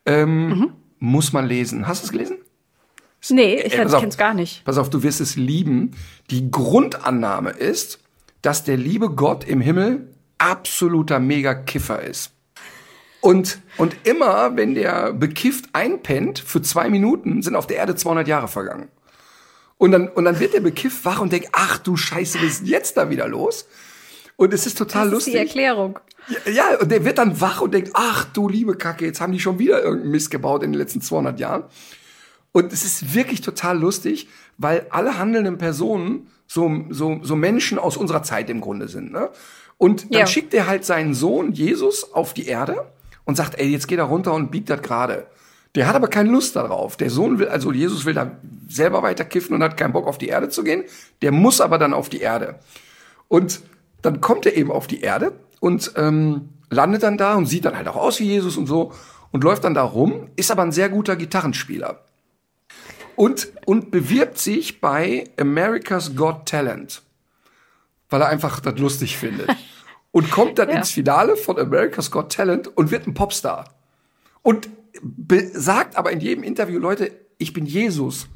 [0.07, 1.87] Ähm, Muss man lesen.
[1.87, 2.39] Hast du es gelesen?
[3.31, 4.03] Nee, ich pass auf.
[4.03, 4.65] kenn's gar nicht.
[4.65, 5.93] Pass auf, du wirst es lieben.
[6.31, 8.01] Die Grundannahme ist,
[8.43, 12.34] dass der liebe Gott im Himmel absoluter Mega-Kiffer ist.
[13.25, 18.29] Und, und immer, wenn der bekifft einpennt, für zwei Minuten sind auf der Erde 200
[18.29, 18.89] Jahre vergangen.
[19.79, 22.61] Und dann, und dann wird der bekifft wach und denkt, ach du Scheiße, was ist
[22.61, 23.67] denn jetzt da wieder los?
[24.37, 25.37] Und es ist total Das ist die.
[25.39, 25.99] Erklärung.
[26.29, 29.33] Ja, Ja, und der wird dann wach und denkt, ach du liebe Kacke, jetzt haben
[29.33, 31.65] die schon wieder irgendeinen Mist gebaut in den letzten 200 Jahren.
[32.53, 37.97] Und es ist wirklich total lustig, weil alle handelnden Personen so, so, so Menschen aus
[37.97, 39.13] unserer Zeit im Grunde sind.
[39.13, 39.31] Ne?
[39.79, 40.27] Und dann Ja.
[40.27, 42.85] schickt er halt seinen Sohn Jesus auf die Erde
[43.25, 45.27] und sagt, ey, jetzt geht er runter und biegt das gerade.
[45.75, 46.97] Der hat aber keine Lust darauf.
[46.97, 50.19] Der Sohn will, also Jesus will da selber weiter kiffen und hat keinen Bock auf
[50.19, 50.85] die Erde zu gehen.
[51.23, 52.61] Der muss aber dann auf die Erde.
[53.29, 53.61] Und
[54.03, 57.77] dann kommt er eben auf die Erde und ähm, landet dann da und sieht dann
[57.77, 58.93] halt auch aus wie Jesus und so
[59.33, 62.05] und läuft dann da rum, ist aber ein sehr guter Gitarrenspieler.
[63.17, 67.03] Und, und bewirbt sich bei America's Got Talent,
[68.11, 69.49] weil er einfach das lustig findet.
[70.15, 70.77] Und kommt dann Ja.
[70.77, 73.75] ins Finale von America's Got Talent und wird ein Popstar.
[74.43, 74.69] Und
[75.55, 78.29] sagt aber in jedem Interview, Leute, ich bin Jesus.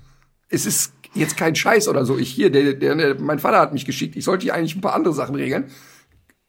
[0.49, 2.19] Es ist, jetzt kein Scheiß oder so.
[2.19, 4.17] Ich hier, der, der, der, mein Vater hat mich geschickt.
[4.17, 5.71] Ich sollte hier eigentlich ein paar andere Sachen regeln.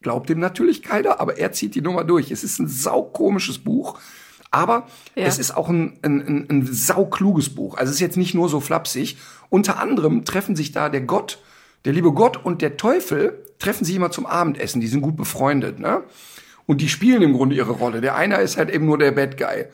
[0.02, 2.32] Glaubt ihm natürlich keiner, aber er zieht die Nummer durch.
[2.32, 4.00] Es ist ein saukomisches Buch.
[4.50, 5.26] Aber ja.
[5.26, 7.76] es ist auch ein, ein, ein, ein saukluges Buch.
[7.76, 9.16] Also es ist jetzt nicht nur so flapsig.
[9.48, 11.38] Unter anderem treffen sich da der Gott,
[11.84, 14.80] der liebe Gott und der Teufel treffen sich immer zum Abendessen.
[14.80, 16.02] Die sind gut befreundet, ne?
[16.66, 18.00] Und die spielen im Grunde ihre Rolle.
[18.00, 19.66] Der eine ist halt eben nur der Bad Guy.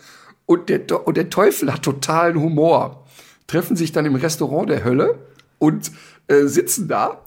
[0.47, 3.05] Und der, und der Teufel hat totalen Humor.
[3.47, 5.19] Treffen sich dann im Restaurant der Hölle
[5.59, 5.91] und
[6.29, 7.23] äh, sitzen da.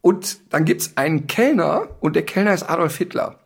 [0.00, 3.38] Und dann gibt's einen Kellner und der Kellner ist Adolf Hitler.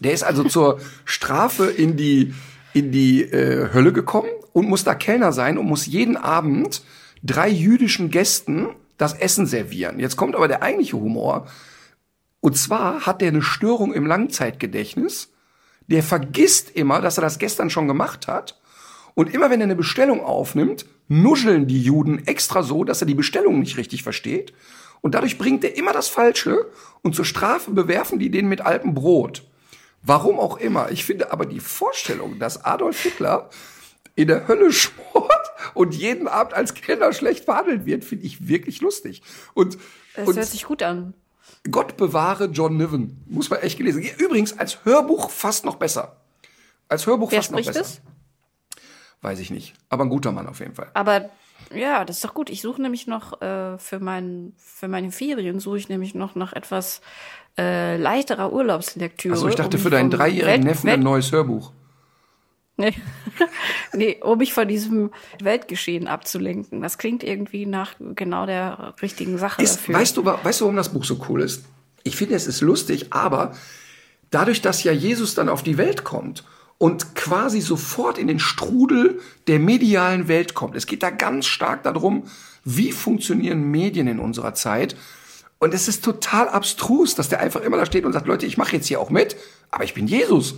[0.00, 2.34] Der ist also zur Strafe in die,
[2.72, 6.82] in die äh, Hölle gekommen und muss da Kellner sein und muss jeden Abend
[7.22, 8.70] drei jüdischen Gästen
[9.00, 9.98] das Essen servieren.
[9.98, 11.46] Jetzt kommt aber der eigentliche Humor.
[12.40, 15.32] Und zwar hat er eine Störung im Langzeitgedächtnis.
[15.86, 18.60] Der vergisst immer, dass er das gestern schon gemacht hat.
[19.14, 23.14] Und immer wenn er eine Bestellung aufnimmt, nuscheln die Juden extra so, dass er die
[23.14, 24.52] Bestellung nicht richtig versteht.
[25.00, 26.66] Und dadurch bringt er immer das Falsche.
[27.02, 29.48] Und zur Strafe bewerfen die den mit altem Brot.
[30.02, 30.90] Warum auch immer.
[30.90, 33.48] Ich finde aber die Vorstellung, dass Adolf Hitler
[34.14, 38.80] in der Hölle schmort und jeden Abend als Kellner schlecht behandelt wird, finde ich wirklich
[38.80, 39.22] lustig.
[39.54, 39.78] Und,
[40.14, 41.14] das und hört sich gut an.
[41.70, 43.22] Gott bewahre John Niven.
[43.26, 44.02] Muss man echt gelesen.
[44.18, 46.16] Übrigens als Hörbuch fast noch besser.
[46.88, 47.80] Als Hörbuch Wer fast noch besser.
[47.80, 48.00] Es?
[49.22, 49.74] Weiß ich nicht.
[49.90, 50.90] Aber ein guter Mann auf jeden Fall.
[50.94, 51.28] Aber
[51.74, 52.48] ja, das ist doch gut.
[52.48, 56.54] Ich suche nämlich noch äh, für, mein, für meine Ferien, suche ich nämlich noch nach
[56.54, 57.02] etwas
[57.58, 59.34] äh, leichterer Urlaubslektüre.
[59.34, 61.72] Also ich dachte um für deinen dreijährigen Welt- Neffen Welt- ein neues Hörbuch.
[62.80, 62.94] Nee.
[63.92, 65.10] nee, um mich von diesem
[65.40, 66.80] Weltgeschehen abzulenken.
[66.80, 69.94] Das klingt irgendwie nach genau der richtigen Sache Ist, dafür.
[69.96, 71.64] weißt du, weißt du, warum das Buch so cool ist?
[72.02, 73.52] Ich finde, es ist lustig, aber
[74.30, 76.44] dadurch, dass ja Jesus dann auf die Welt kommt
[76.78, 80.76] und quasi sofort in den Strudel der medialen Welt kommt.
[80.76, 82.24] Es geht da ganz stark darum,
[82.64, 84.96] wie funktionieren Medien in unserer Zeit.
[85.58, 88.56] Und es ist total abstrus, dass der einfach immer da steht und sagt, Leute, ich
[88.56, 89.36] mache jetzt hier auch mit,
[89.70, 90.54] aber ich bin Jesus.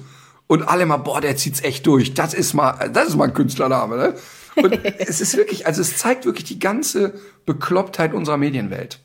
[0.47, 2.15] Und alle mal, boah, der zieht's echt durch.
[2.15, 4.15] Das ist mal, das ist mal ein Künstlername, ne?
[4.57, 7.15] Und es ist wirklich, also es zeigt wirklich die ganze
[7.47, 9.01] Beklopptheit unserer Medienwelt.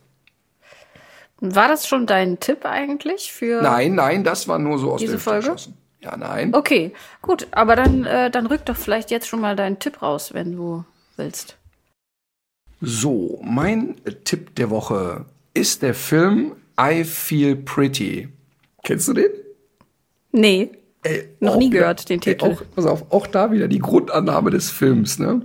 [1.39, 3.61] War das schon dein Tipp eigentlich für?
[3.61, 5.39] Nein, nein, das war nur so aus Diese der Folge?
[5.51, 5.77] geschossen.
[6.01, 6.53] Ja, nein.
[6.53, 7.47] Okay, gut.
[7.51, 10.83] Aber dann, äh, dann rück doch vielleicht jetzt schon mal deinen Tipp raus, wenn du
[11.15, 11.57] willst.
[12.81, 18.29] So, mein Tipp der Woche ist der Film I Feel Pretty.
[18.83, 19.31] Kennst du den?
[20.31, 20.69] Nee,
[21.04, 22.45] Ey, Noch nie wieder- gehört, den ey, Titel.
[22.45, 25.20] Auch, pass auf, auch da wieder die Grundannahme des Films.
[25.20, 25.43] Ne?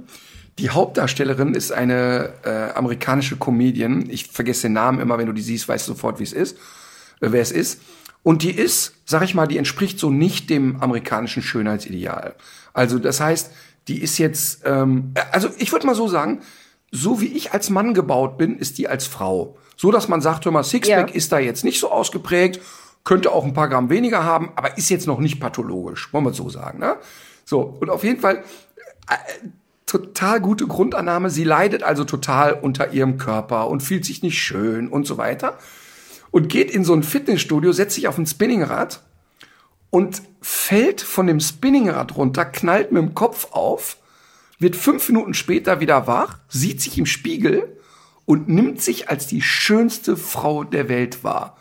[0.59, 4.09] Die Hauptdarstellerin ist eine äh, amerikanische Comedian.
[4.09, 6.57] Ich vergesse den Namen immer, wenn du die siehst, weißt du sofort, wie es ist,
[7.21, 7.81] äh, wer es ist.
[8.23, 12.35] Und die ist, sag ich mal, die entspricht so nicht dem amerikanischen Schönheitsideal.
[12.73, 13.51] Also das heißt,
[13.89, 16.41] die ist jetzt, ähm, äh, also ich würde mal so sagen,
[16.91, 19.57] so wie ich als Mann gebaut bin, ist die als Frau.
[19.77, 21.15] So, dass man sagt, hör mal, Sixpack Ja.
[21.17, 22.61] ist da jetzt nicht so ausgeprägt,
[23.05, 26.35] könnte auch ein paar Gramm weniger haben, aber ist jetzt noch nicht pathologisch, wollen wir
[26.35, 26.79] so sagen.
[26.79, 26.97] Ne?
[27.45, 28.45] So, und auf jeden Fall
[29.09, 29.49] äh,
[29.87, 31.29] total gute Grundannahme.
[31.29, 35.59] Sie leidet also total unter ihrem Körper und fühlt sich nicht schön und so weiter.
[36.31, 39.03] Und geht in so ein Fitnessstudio, setzt sich auf ein Spinningrad
[39.91, 43.99] und fällt von dem Spinningrad runter, knallt mit dem Kopf auf,
[44.59, 47.77] wird fünf Minuten später wieder wach, sieht sich im Spiegel
[48.25, 51.59] und nimmt sich als die schönste Frau der Welt wahr.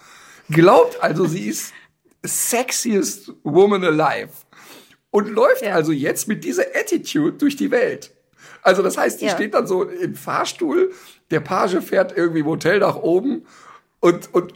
[0.52, 1.74] Glaubt also, sie ist
[2.24, 4.30] sexiest woman alive.
[5.10, 5.74] Und läuft Ja.
[5.74, 8.12] also jetzt mit dieser Attitude durch die Welt.
[8.62, 9.32] Also das heißt, die Ja.
[9.36, 10.92] steht dann so im Fahrstuhl,
[11.32, 13.46] der Page fährt irgendwie im Hotel nach oben
[14.00, 14.54] und, und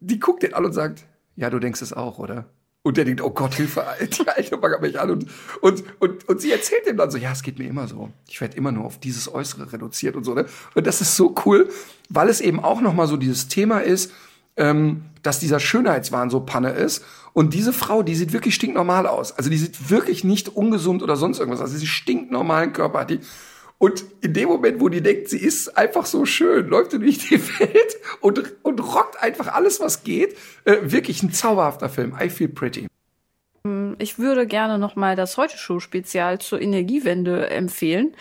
[0.00, 1.04] die guckt den an und sagt,
[1.36, 2.46] ja, du denkst es auch, oder?
[2.82, 5.10] Und der denkt, oh Gott, Hilfe, die Alte baggert mich an.
[5.10, 5.26] Und,
[5.60, 8.10] und, und, und sie erzählt ihm dann so, ja, es geht mir immer so.
[8.28, 10.34] Ich werde immer nur auf dieses Äußere reduziert und so.
[10.34, 10.46] Ne?
[10.74, 11.68] Und das ist so cool,
[12.08, 14.12] weil es eben auch noch mal so dieses Thema ist,
[14.56, 17.04] ähm, dass dieser Schönheitswahn so Panne ist.
[17.32, 19.32] Und diese Frau, die sieht wirklich stinknormal aus.
[19.32, 21.60] Also die sieht wirklich nicht ungesund oder sonst irgendwas.
[21.60, 23.20] Also sie stinknormalen Körper die.
[23.78, 27.18] Und in dem Moment, wo die denkt, sie ist einfach so schön, läuft sie durch
[27.18, 30.36] die Welt und, und rockt einfach alles, was geht.
[30.64, 32.16] Äh, wirklich ein zauberhafter Film.
[32.20, 32.86] I feel pretty.
[33.98, 38.14] Ich würde gerne noch mal das Heute-Show-Spezial zur Energiewende empfehlen.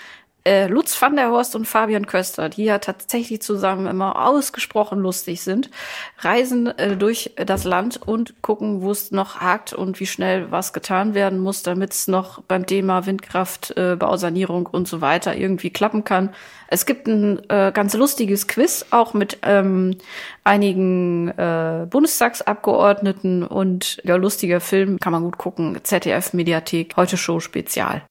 [0.47, 5.41] Äh, Lutz van der Horst und Fabian Köster, die ja tatsächlich zusammen immer ausgesprochen lustig
[5.41, 5.71] sind,
[6.19, 10.71] reisen äh, durch das Land und gucken, wo es noch hakt und wie schnell was
[10.71, 15.71] getan werden muss, damit es noch beim Thema Windkraft, äh, Bausanierung und so weiter irgendwie
[15.71, 16.29] klappen kann.
[16.67, 19.97] Es gibt ein äh, ganz lustiges Quiz, auch mit ähm,
[20.43, 25.79] einigen äh, Bundestagsabgeordneten und ja, lustiger Film, kann man gut gucken.
[25.81, 28.03] ZDF Mediathek, heute Show Spezial.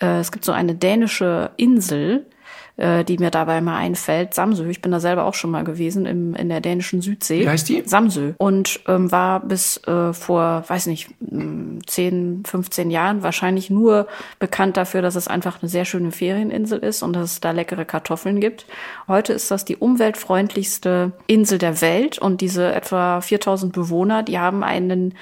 [0.00, 2.26] Äh, es gibt so eine dänische Insel,
[2.76, 4.34] äh, die mir dabei mal einfällt.
[4.34, 7.40] Samsö, ich bin da selber auch schon mal gewesen im, in der dänischen Südsee.
[7.40, 7.82] Wie heißt die?
[7.86, 8.34] Samsö.
[8.38, 11.08] Und ähm, war bis äh, vor, weiß nicht,
[11.86, 14.06] 10, 15 Jahren wahrscheinlich nur
[14.38, 17.84] bekannt dafür, dass es einfach eine sehr schöne Ferieninsel ist und dass es da leckere
[17.84, 18.66] Kartoffeln gibt.
[19.08, 24.62] Heute ist das die umweltfreundlichste Insel der Welt und diese etwa 4000 Bewohner, die haben
[24.62, 25.14] einen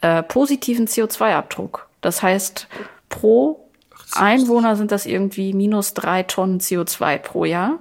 [0.00, 1.88] äh, positiven CO2-Abdruck.
[2.00, 2.68] Das heißt,
[3.08, 3.62] pro
[4.16, 7.78] Einwohner sind das irgendwie minus drei Tonnen CO2 pro Jahr,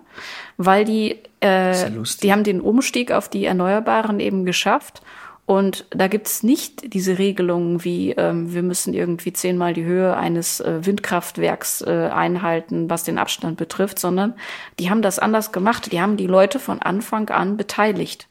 [0.58, 1.90] weil die, äh,
[2.22, 5.02] die haben den Umstieg auf die Erneuerbaren eben geschafft.
[5.46, 10.62] Und da gibt's nicht diese Regelungen wie, ähm, wir müssen irgendwie zehnmal die Höhe eines
[10.62, 14.36] äh, Windkraftwerks äh, einhalten, was den Abstand betrifft, sondern
[14.80, 15.92] die haben das anders gemacht.
[15.92, 18.28] Die haben die Leute von Anfang an beteiligt.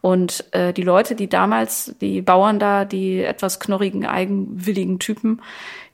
[0.00, 5.42] Und äh, die Leute, die damals, die Bauern da, die etwas knorrigen, eigenwilligen Typen,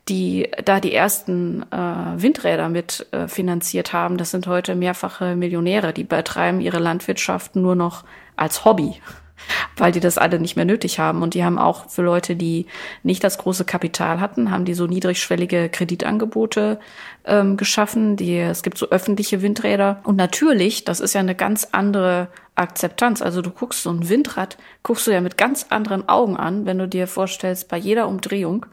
[0.09, 1.75] die da die ersten äh,
[2.21, 7.75] Windräder mit äh, finanziert haben, das sind heute mehrfache Millionäre, die betreiben ihre Landwirtschaft nur
[7.75, 8.03] noch
[8.35, 9.01] als Hobby,
[9.77, 11.21] weil die das alle nicht mehr nötig haben.
[11.21, 12.67] Und die haben auch für Leute, die
[13.03, 16.79] nicht das große Kapital hatten, haben die so niedrigschwellige Kreditangebote
[17.25, 18.15] ähm, geschaffen.
[18.15, 20.01] Die, es gibt so öffentliche Windräder.
[20.03, 23.21] Und natürlich, das ist ja eine ganz andere Akzeptanz.
[23.21, 26.79] Also du guckst so ein Windrad, guckst du ja mit ganz anderen Augen an, wenn
[26.79, 28.65] du dir vorstellst, bei jeder Umdrehung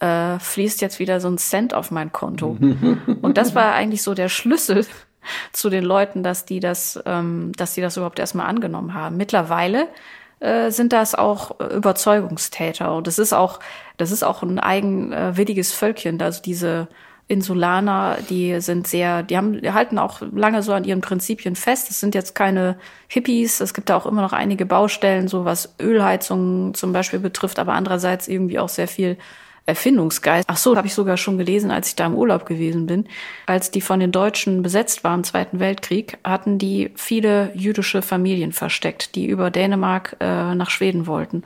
[0.00, 2.56] äh, fließt jetzt wieder so ein Cent auf mein Konto.
[3.22, 4.86] Und das war eigentlich so der Schlüssel
[5.52, 9.16] zu den Leuten, dass die das, ähm, dass die das überhaupt erstmal angenommen haben.
[9.16, 9.88] Mittlerweile
[10.40, 13.60] äh, sind das auch Überzeugungstäter und das ist auch,
[13.98, 16.88] das ist auch ein eigenwilliges Völkchen, also diese
[17.30, 21.88] Insulaner, die sind sehr, die haben, die halten auch lange so an ihren Prinzipien fest.
[21.88, 22.76] Es sind jetzt keine
[23.06, 23.60] Hippies.
[23.60, 27.74] Es gibt da auch immer noch einige Baustellen, so was Ölheizungen zum Beispiel betrifft, aber
[27.74, 29.16] andererseits irgendwie auch sehr viel
[29.70, 30.44] Erfindungsgeist.
[30.48, 33.06] Ach so, habe ich sogar schon gelesen, als ich da im Urlaub gewesen bin.
[33.46, 38.52] Als die von den Deutschen besetzt waren im Zweiten Weltkrieg, hatten die viele jüdische Familien
[38.52, 41.44] versteckt, die über Dänemark äh, nach Schweden wollten.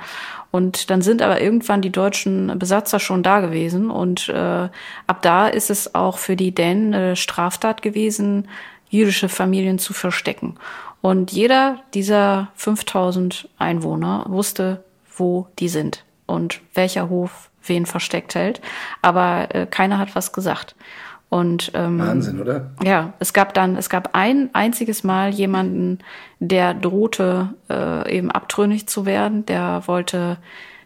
[0.51, 3.91] Und dann sind aber irgendwann die deutschen Besatzer schon da gewesen.
[3.91, 4.68] Und äh,
[5.07, 8.49] ab da ist es auch für die Dänen eine Straftat gewesen,
[8.89, 10.57] jüdische Familien zu verstecken.
[11.03, 14.83] Und jeder dieser 5000 Einwohner wusste,
[15.16, 18.60] wo die sind und welcher Hof wen versteckt hält.
[19.02, 20.74] Aber äh, keiner hat was gesagt.
[21.30, 22.70] Und ähm, Wahnsinn, oder?
[22.84, 25.98] Ja, es gab dann, es gab ein einziges Mal jemanden,
[26.38, 29.44] der drohte, äh, eben abtrünnig zu werden.
[29.46, 30.36] Der wollte,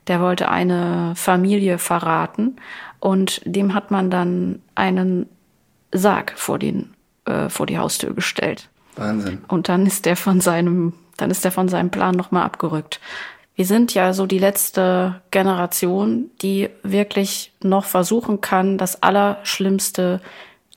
[0.07, 2.57] der wollte eine Familie verraten
[2.99, 5.27] und dem hat man dann einen
[5.93, 6.95] Sarg vor den
[7.29, 8.71] äh, vor die Haustür gestellt.
[8.97, 9.45] Wahnsinn.
[9.49, 13.01] Und dann ist der von seinem, dann ist der von seinem Plan nochmal abgerückt
[13.59, 20.21] wir sind ja so die letzte Generation, die wirklich noch versuchen kann, das Allerschlimmste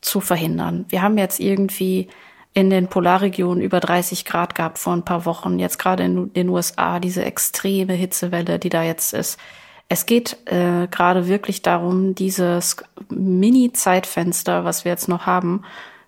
[0.02, 0.86] zu verhindern.
[0.90, 2.08] Wir haben jetzt irgendwie
[2.56, 5.60] in den Polarregionen über 30 Grad gehabt vor ein paar Wochen.
[5.60, 9.40] Jetzt gerade in den USA diese extreme Hitzewelle, die da jetzt ist.
[9.88, 12.78] Es geht äh, gerade wirklich darum, dieses
[13.10, 15.62] Mini-Zeitfenster, was wir jetzt noch haben,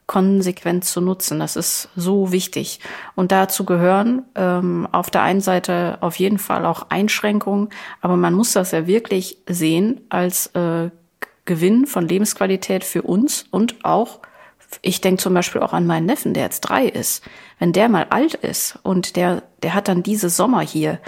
[0.07, 1.39] konsequent zu nutzen.
[1.39, 2.79] Das ist so wichtig.
[3.15, 7.69] Und dazu gehören ähm, auf der einen Seite auf jeden Fall auch Einschränkungen,
[8.01, 10.89] aber man muss das ja wirklich sehen als äh,
[11.45, 14.19] Gewinn von Lebensqualität für uns und auch
[14.81, 17.23] ich denke zum Beispiel auch an meinen Neffen, der jetzt drei ist.
[17.59, 20.99] Wenn der mal alt ist und der, der hat dann diese Sommer hier,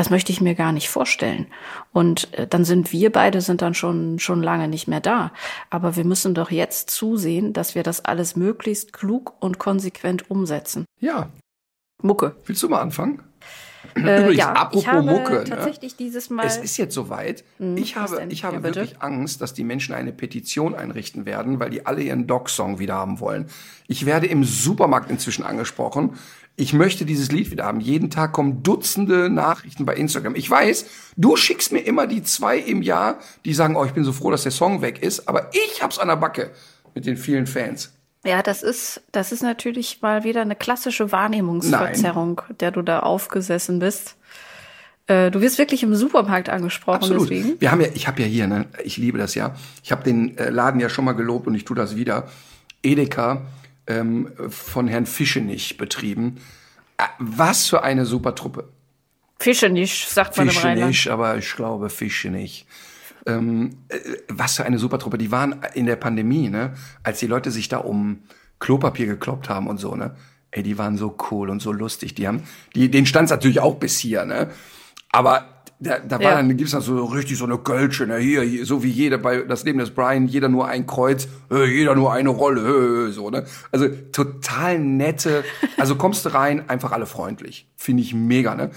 [0.00, 1.46] das möchte ich mir gar nicht vorstellen.
[1.92, 5.30] Und äh, dann sind wir beide sind dann schon, schon lange nicht mehr da.
[5.68, 10.86] Aber wir müssen doch jetzt zusehen, dass wir das alles möglichst klug und konsequent umsetzen.
[11.00, 11.28] Ja.
[12.00, 12.34] Mucke.
[12.46, 13.22] Willst du mal anfangen?
[13.94, 15.34] Äh, Übrigens, ja, apropos ich habe Mucke.
[15.34, 15.44] Ne?
[15.44, 15.98] Tatsächlich ne?
[15.98, 16.46] dieses Mal.
[16.46, 17.44] Es ist jetzt soweit.
[17.58, 21.60] Hm, ich habe, ich habe ja, wirklich Angst, dass die Menschen eine Petition einrichten werden,
[21.60, 23.50] weil die alle ihren Dog-Song wieder haben wollen.
[23.86, 26.14] Ich werde im Supermarkt inzwischen angesprochen
[26.56, 27.80] ich möchte dieses Lied wieder haben.
[27.80, 30.34] Jeden Tag kommen Dutzende Nachrichten bei Instagram.
[30.34, 30.86] Ich weiß,
[31.16, 34.30] du schickst mir immer die zwei im Jahr, die sagen, oh, ich bin so froh,
[34.30, 36.50] dass der Song weg ist, aber ich hab's an der Backe
[36.94, 37.92] mit den vielen Fans.
[38.24, 42.56] Ja, das ist, das ist natürlich mal wieder eine klassische Wahrnehmungsverzerrung, Nein.
[42.60, 44.16] der du da aufgesessen bist.
[45.06, 47.30] Äh, du wirst wirklich im Supermarkt angesprochen, Absolut.
[47.30, 47.60] deswegen.
[47.60, 49.54] Wir haben ja, ich habe ja hier, ne, ich liebe das ja.
[49.82, 52.28] Ich habe den äh, Laden ja schon mal gelobt und ich tue das wieder.
[52.82, 53.42] Edeka
[53.86, 56.36] ähm, von Herrn Fischenich betrieben.
[56.96, 58.68] Äh, was für eine super Truppe.
[59.38, 61.08] Fischenich, sagt man Fischenich, im Rheinland.
[61.08, 62.66] aber ich glaube Fischenich.
[63.26, 65.18] Ähm, äh, was für eine super Truppe.
[65.18, 68.22] Die waren in der Pandemie, ne, als die Leute sich da um
[68.58, 70.14] Klopapier gekloppt haben und so, ne.
[70.52, 72.14] Ey, die waren so cool und so lustig.
[72.16, 72.42] Die haben,
[72.74, 74.50] die, den stand natürlich auch bis hier, ne.
[75.12, 76.34] Aber Da, da war Ja.
[76.36, 79.38] dann, gibt's dann so richtig so eine Kölsche, ne, hier, hier, so wie jeder bei
[79.42, 83.30] das Leben des Brian, jeder nur ein Kreuz, äh, jeder nur eine Rolle, äh, so,
[83.30, 83.46] ne?
[83.72, 85.42] Also total nette,
[85.78, 87.66] also kommst du rein, einfach alle freundlich.
[87.76, 88.70] Finde ich mega, ne?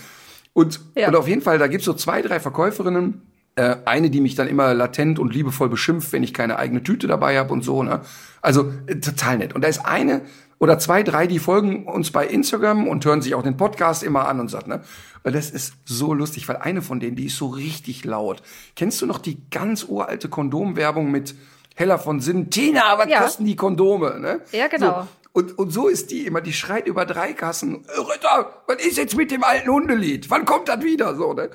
[0.53, 1.09] Und, Ja.
[1.09, 3.21] und auf jeden Fall, da gibt's so zwei, drei Verkäuferinnen,
[3.55, 7.07] äh, eine, die mich dann immer latent und liebevoll beschimpft, wenn ich keine eigene Tüte
[7.07, 7.99] dabei habe und so, ne?
[8.41, 9.53] Also äh, total nett.
[9.53, 10.21] Und da ist eine
[10.59, 14.27] oder zwei, drei, die folgen uns bei Instagram und hören sich auch den Podcast immer
[14.29, 14.81] an und sagt, ne?
[15.23, 18.41] Und das ist so lustig, weil eine von denen, die ist so richtig laut.
[18.75, 21.35] Kennst du noch die ganz uralte Kondomwerbung mit
[21.75, 22.49] Hella von Sinn?
[22.49, 23.21] Tina, was Ja.
[23.21, 24.41] kosten die Kondome, ne?
[24.51, 25.01] Ja, genau.
[25.03, 25.07] So.
[25.39, 28.97] Und, und so ist die immer, die schreit über drei Kassen, "Äh, Ritter, was ist
[28.97, 30.29] jetzt mit dem alten Hundelied?
[30.29, 31.15] Wann kommt das wieder?
[31.15, 31.49] So, ne?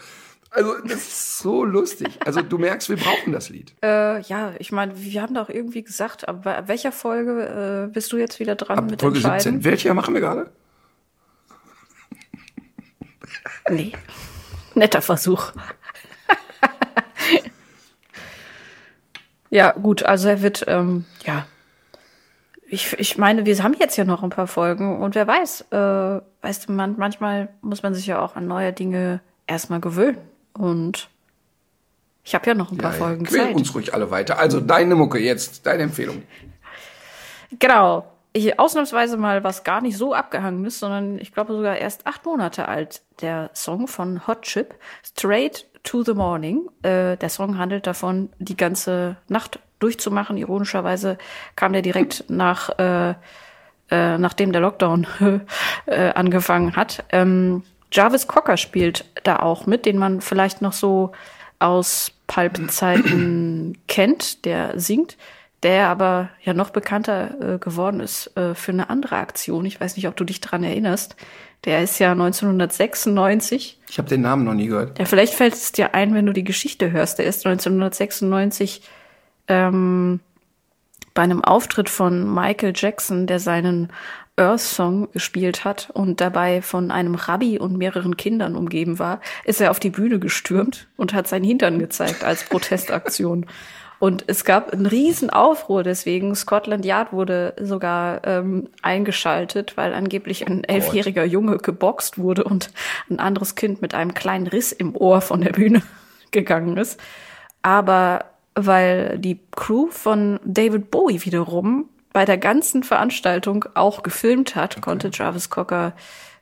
[0.51, 2.19] Also, das ist so lustig.
[2.25, 3.75] Also, du merkst, wir brauchen das Lied.
[3.85, 8.11] Äh, ja, ich meine, wir haben doch irgendwie gesagt, aber bei welcher Folge äh, bist
[8.13, 9.41] du jetzt wieder dran Ab mit Folge entscheiden?
[9.61, 9.65] 17.
[9.65, 10.51] Welche machen wir gerade?
[13.69, 13.93] Nee.
[14.75, 15.53] Netter Versuch.
[19.51, 21.47] ja, gut, also er wird, ähm, ja.
[22.71, 26.21] Ich, ich meine, wir haben jetzt ja noch ein paar Folgen und wer weiß, äh,
[26.43, 30.19] weißt du, man, manchmal muss man sich ja auch an neue Dinge erstmal gewöhnen.
[30.53, 31.09] Und
[32.25, 33.57] ich habe ja noch ein paar Folgen quäl Zeit.
[33.57, 34.39] uns ruhig alle weiter.
[34.39, 36.23] Also, deine Mucke jetzt, deine Empfehlung.
[37.59, 38.05] Genau.
[38.33, 42.25] Ich, ausnahmsweise mal was gar nicht so abgehangen ist, sondern ich glaube sogar erst acht
[42.27, 43.03] Monate alt.
[43.21, 46.69] Der Song von Hot Chip, Straight to the Morning.
[46.83, 50.37] Äh, der Song handelt davon, die ganze Nacht durchzumachen.
[50.37, 51.19] Ironischerweise
[51.57, 53.15] kam der direkt nach, äh,
[53.91, 55.07] äh, nachdem der Lockdown
[55.87, 57.05] äh, angefangen hat.
[57.11, 61.13] Ähm, Jarvis Cocker spielt da auch mit, den man vielleicht noch so
[61.59, 65.17] aus Pulp-Zeiten kennt, der singt,
[65.63, 69.65] der aber ja noch bekannter äh, geworden ist äh, für eine andere Aktion.
[69.65, 71.17] Ich weiß nicht, ob du dich dran erinnerst.
[71.65, 74.99] Der ist ja 1996 Ich habe den Namen noch nie gehört.
[74.99, 77.19] ja, vielleicht fällt es dir ein, wenn du die Geschichte hörst.
[77.19, 78.83] Der ist 1996
[79.49, 80.21] ähm,
[81.15, 83.89] bei einem Auftritt von Michael Jackson, der seinen
[84.37, 89.61] Earth Song gespielt hat und dabei von einem Rabbi und mehreren Kindern umgeben war, ist
[89.61, 93.47] er auf die Bühne gestürmt und hat seinen Hintern gezeigt als Protestaktion.
[93.99, 96.35] Und es gab einen riesen Aufruhr deswegen.
[96.37, 102.71] Scotland Yard wurde sogar ähm, eingeschaltet, weil angeblich ein elfjähriger Junge geboxt wurde und
[103.11, 105.83] ein anderes Kind mit einem kleinen Riss im Ohr von der Bühne
[106.31, 107.01] gegangen ist.
[107.63, 114.81] Aber weil die Crew von David Bowie wiederum bei der ganzen Veranstaltung auch gefilmt hat,
[114.81, 115.93] konnte Jarvis Cocker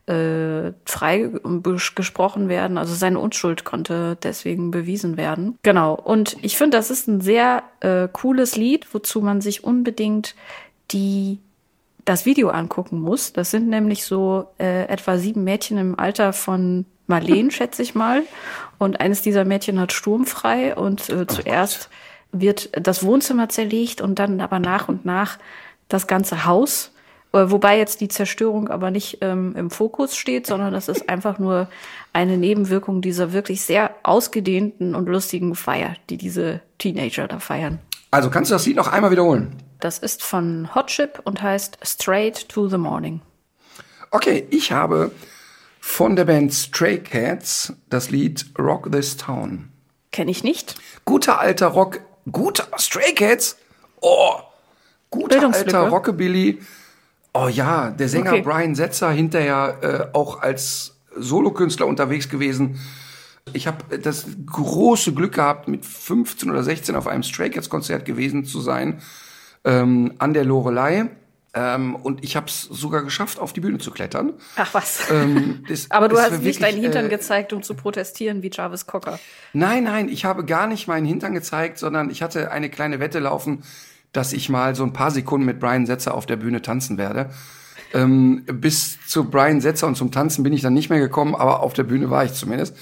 [0.07, 2.78] äh, frei bes- gesprochen werden.
[2.78, 5.59] Also seine Unschuld konnte deswegen bewiesen werden.
[5.62, 5.94] Genau.
[5.94, 10.34] Und ich finde, das ist ein sehr äh, cooles Lied, wozu man sich unbedingt
[10.92, 11.40] die
[12.04, 13.32] das Video angucken muss.
[13.32, 18.22] Das sind nämlich so äh, etwa sieben Mädchen im Alter von Marleen, schätze ich mal.
[18.78, 21.90] Und eines dieser Mädchen hat sturmfrei und äh, zuerst
[22.32, 25.38] wird das Wohnzimmer zerlegt und dann aber nach und nach
[25.88, 26.92] das ganze Haus.
[27.37, 31.39] Äh, Wobei jetzt die Zerstörung aber nicht ähm, im Fokus steht, sondern das ist einfach
[31.39, 31.68] nur
[32.12, 37.78] eine Nebenwirkung dieser wirklich sehr ausgedehnten und lustigen Feier, die diese Teenager da feiern.
[38.11, 39.55] Also, kannst du das Lied noch einmal wiederholen?
[39.80, 43.20] Das ist von Hot Chip und heißt Straight to the Morning.
[44.11, 45.11] Okay, ich habe
[45.80, 49.68] von der Band Stray Cats das Lied Rock This Town.
[50.12, 50.76] Kenne ich nicht.
[51.05, 52.01] Guter alter Rock,
[52.32, 53.59] guter Stray Cats.
[54.01, 54.37] Oh,
[55.11, 56.61] guter alter Rockabilly.
[57.39, 58.43] Oh ja, der Sänger Okay.
[58.43, 62.78] Brian Setzer hinterher äh, auch als Solokünstler unterwegs gewesen.
[63.53, 68.05] Ich habe das große Glück gehabt, mit 15 oder 16 auf einem Stray Cats Konzert
[68.05, 69.01] gewesen zu sein
[69.64, 71.11] ähm, an der Lorelei.
[71.55, 74.34] Ähm, und ich habe es sogar geschafft, auf die Bühne zu klettern.
[74.57, 75.11] Ach was.
[75.11, 78.43] Ähm, das- Aber du hast war nicht wirklich, deinen Hintern äh, gezeigt, um zu protestieren
[78.43, 79.18] wie Jarvis Cocker.
[79.55, 83.20] Nein, nein, ich habe gar nicht meinen Hintern gezeigt, sondern ich hatte eine kleine Wette
[83.20, 83.62] laufen,
[84.16, 87.30] dass ich mal so ein paar Sekunden mit Brian Setzer auf der Bühne tanzen werde.
[87.92, 91.60] Ähm, bis zu Brian Setzer und zum Tanzen bin ich dann nicht mehr gekommen, aber
[91.62, 92.76] auf der Bühne war ich zumindest.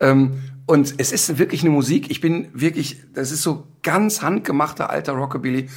[0.00, 2.10] Ähm, und es ist wirklich eine Musik.
[2.10, 5.68] Ich bin wirklich, das ist so ganz handgemachter alter Rockabilly.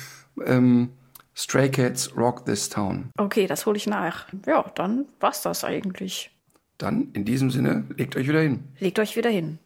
[0.45, 0.89] Ähm,
[1.35, 3.09] Stray Cats Rock This Town.
[3.17, 4.27] Okay, das hole ich nach.
[4.45, 6.29] Ja, dann war's das eigentlich.
[6.77, 8.63] Dann in diesem Sinne, legt euch wieder hin.
[8.79, 9.57] Legt euch wieder hin.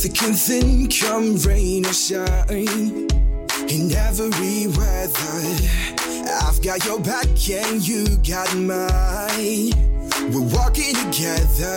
[0.00, 3.06] Thick and thin, come rain or shine.
[3.68, 5.42] In every weather,
[6.40, 9.72] I've got your back and you got mine.
[10.32, 11.76] We're walking together,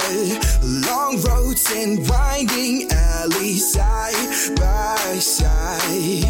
[0.64, 6.24] long roads and winding alleys side by side.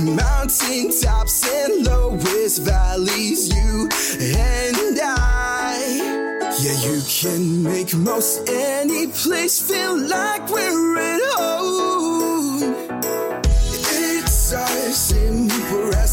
[0.00, 3.88] mountain tops and lowest valleys, you
[4.34, 6.38] and I.
[6.60, 11.27] Yeah, you can make most any place feel like we're at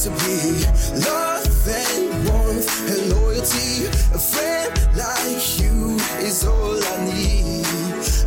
[0.06, 3.86] simple recipe, love and warmth and loyalty.
[4.14, 7.66] A friend like you is all I need.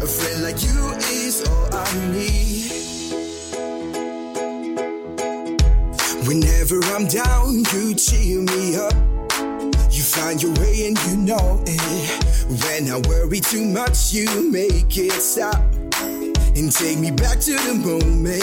[0.02, 2.72] A friend like you is all I need.
[6.26, 8.94] Whenever I'm down, you cheer me up.
[9.90, 12.24] You find your way and you know it.
[12.62, 15.67] When I worry too much, you make it stop.
[16.58, 18.42] And take me back to the moment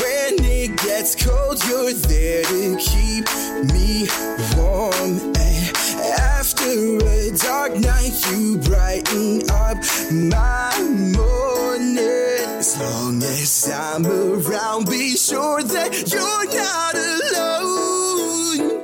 [0.00, 3.24] when it gets cold, you're there to keep
[3.70, 4.08] me
[4.56, 5.30] warm.
[5.38, 5.76] And
[6.18, 9.78] after a dark night, you brighten up
[10.10, 10.74] my
[11.14, 11.98] morning.
[12.58, 18.82] As long as I'm around, be sure that you're not alone.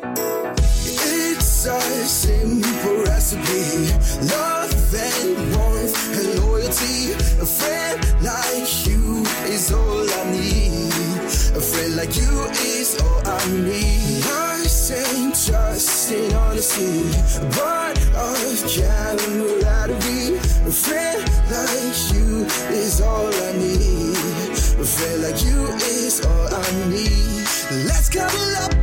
[0.87, 3.91] It's a simple recipe.
[4.29, 5.46] Love and.
[7.47, 10.91] A friend like you is all I need.
[11.55, 12.43] A friend like you
[12.75, 14.25] is all I need.
[14.25, 17.07] Nice and trust and honesty.
[17.55, 20.39] Part of camaraderie.
[20.67, 21.23] A friend
[21.55, 24.19] like you is all I need.
[24.83, 27.47] A friend like you is all I need.
[27.87, 28.76] Let's cuddle up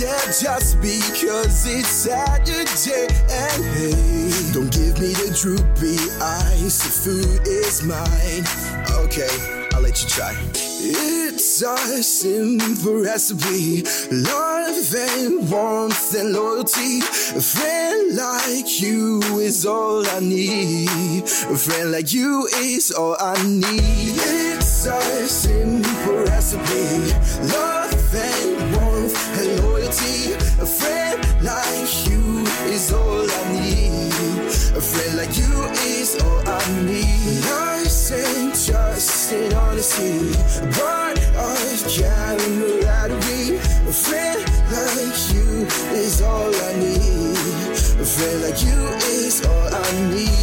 [0.00, 3.06] yeah, just because it's Saturday.
[3.30, 6.78] And hey, don't give me the droopy eyes.
[6.80, 8.44] The food is mine.
[9.04, 9.28] Okay,
[9.74, 10.34] I'll let you try.
[10.82, 13.82] It's a simple recipe.
[14.10, 17.00] Love and warmth and loyalty.
[17.36, 21.24] A friend like you is all I need.
[21.24, 24.16] A friend like you is all I need.
[24.16, 27.12] It's a simple recipe.
[27.52, 27.79] Love
[30.78, 34.10] friend like you is all I need.
[34.76, 35.52] A friend like you
[35.98, 37.42] is all I need.
[37.44, 40.32] Nice and trust and honesty.
[40.78, 41.58] Part of
[41.90, 43.58] camaraderie.
[43.58, 44.40] A friend
[44.70, 45.66] like you
[45.98, 47.76] is all I need.
[48.00, 48.80] A friend like you
[49.26, 50.40] is all I need.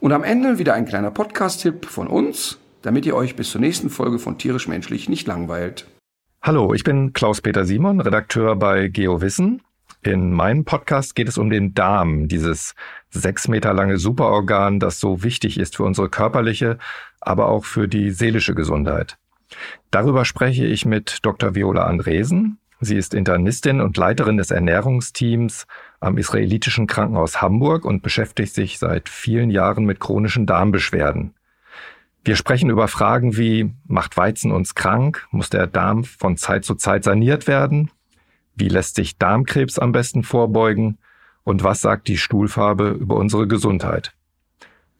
[0.00, 3.88] Und am Ende wieder ein kleiner Podcast-Tipp von uns, damit ihr euch bis zur nächsten
[3.88, 5.86] Folge von Tierisch Menschlich nicht langweilt.
[6.42, 9.62] Hallo, ich bin Klaus-Peter Simon, Redakteur bei GeoWissen.
[10.02, 12.74] In meinem Podcast geht es um den Darm, dieses
[13.08, 16.78] sechs Meter lange Superorgan, das so wichtig ist für unsere körperliche,
[17.22, 19.16] aber auch für die seelische Gesundheit.
[19.90, 21.54] Darüber spreche ich mit Dr.
[21.54, 22.58] Viola Andresen.
[22.80, 25.66] Sie ist Internistin und Leiterin des Ernährungsteams
[26.00, 31.32] am israelitischen Krankenhaus Hamburg und beschäftigt sich seit vielen Jahren mit chronischen Darmbeschwerden.
[32.26, 35.26] Wir sprechen über Fragen wie, macht Weizen uns krank?
[35.30, 37.90] Muss der Darm von Zeit zu Zeit saniert werden?
[38.54, 40.96] Wie lässt sich Darmkrebs am besten vorbeugen?
[41.42, 44.14] Und was sagt die Stuhlfarbe über unsere Gesundheit?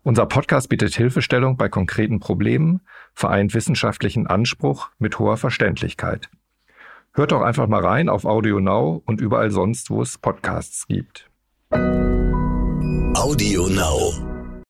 [0.02, 2.82] Unser Podcast bietet Hilfestellung bei konkreten Problemen,
[3.14, 6.28] vereint wissenschaftlichen Anspruch mit hoher Verständlichkeit.
[7.14, 11.30] Hört doch einfach mal rein auf Audio Now und überall sonst, wo es Podcasts gibt.
[13.14, 14.33] Audio Now.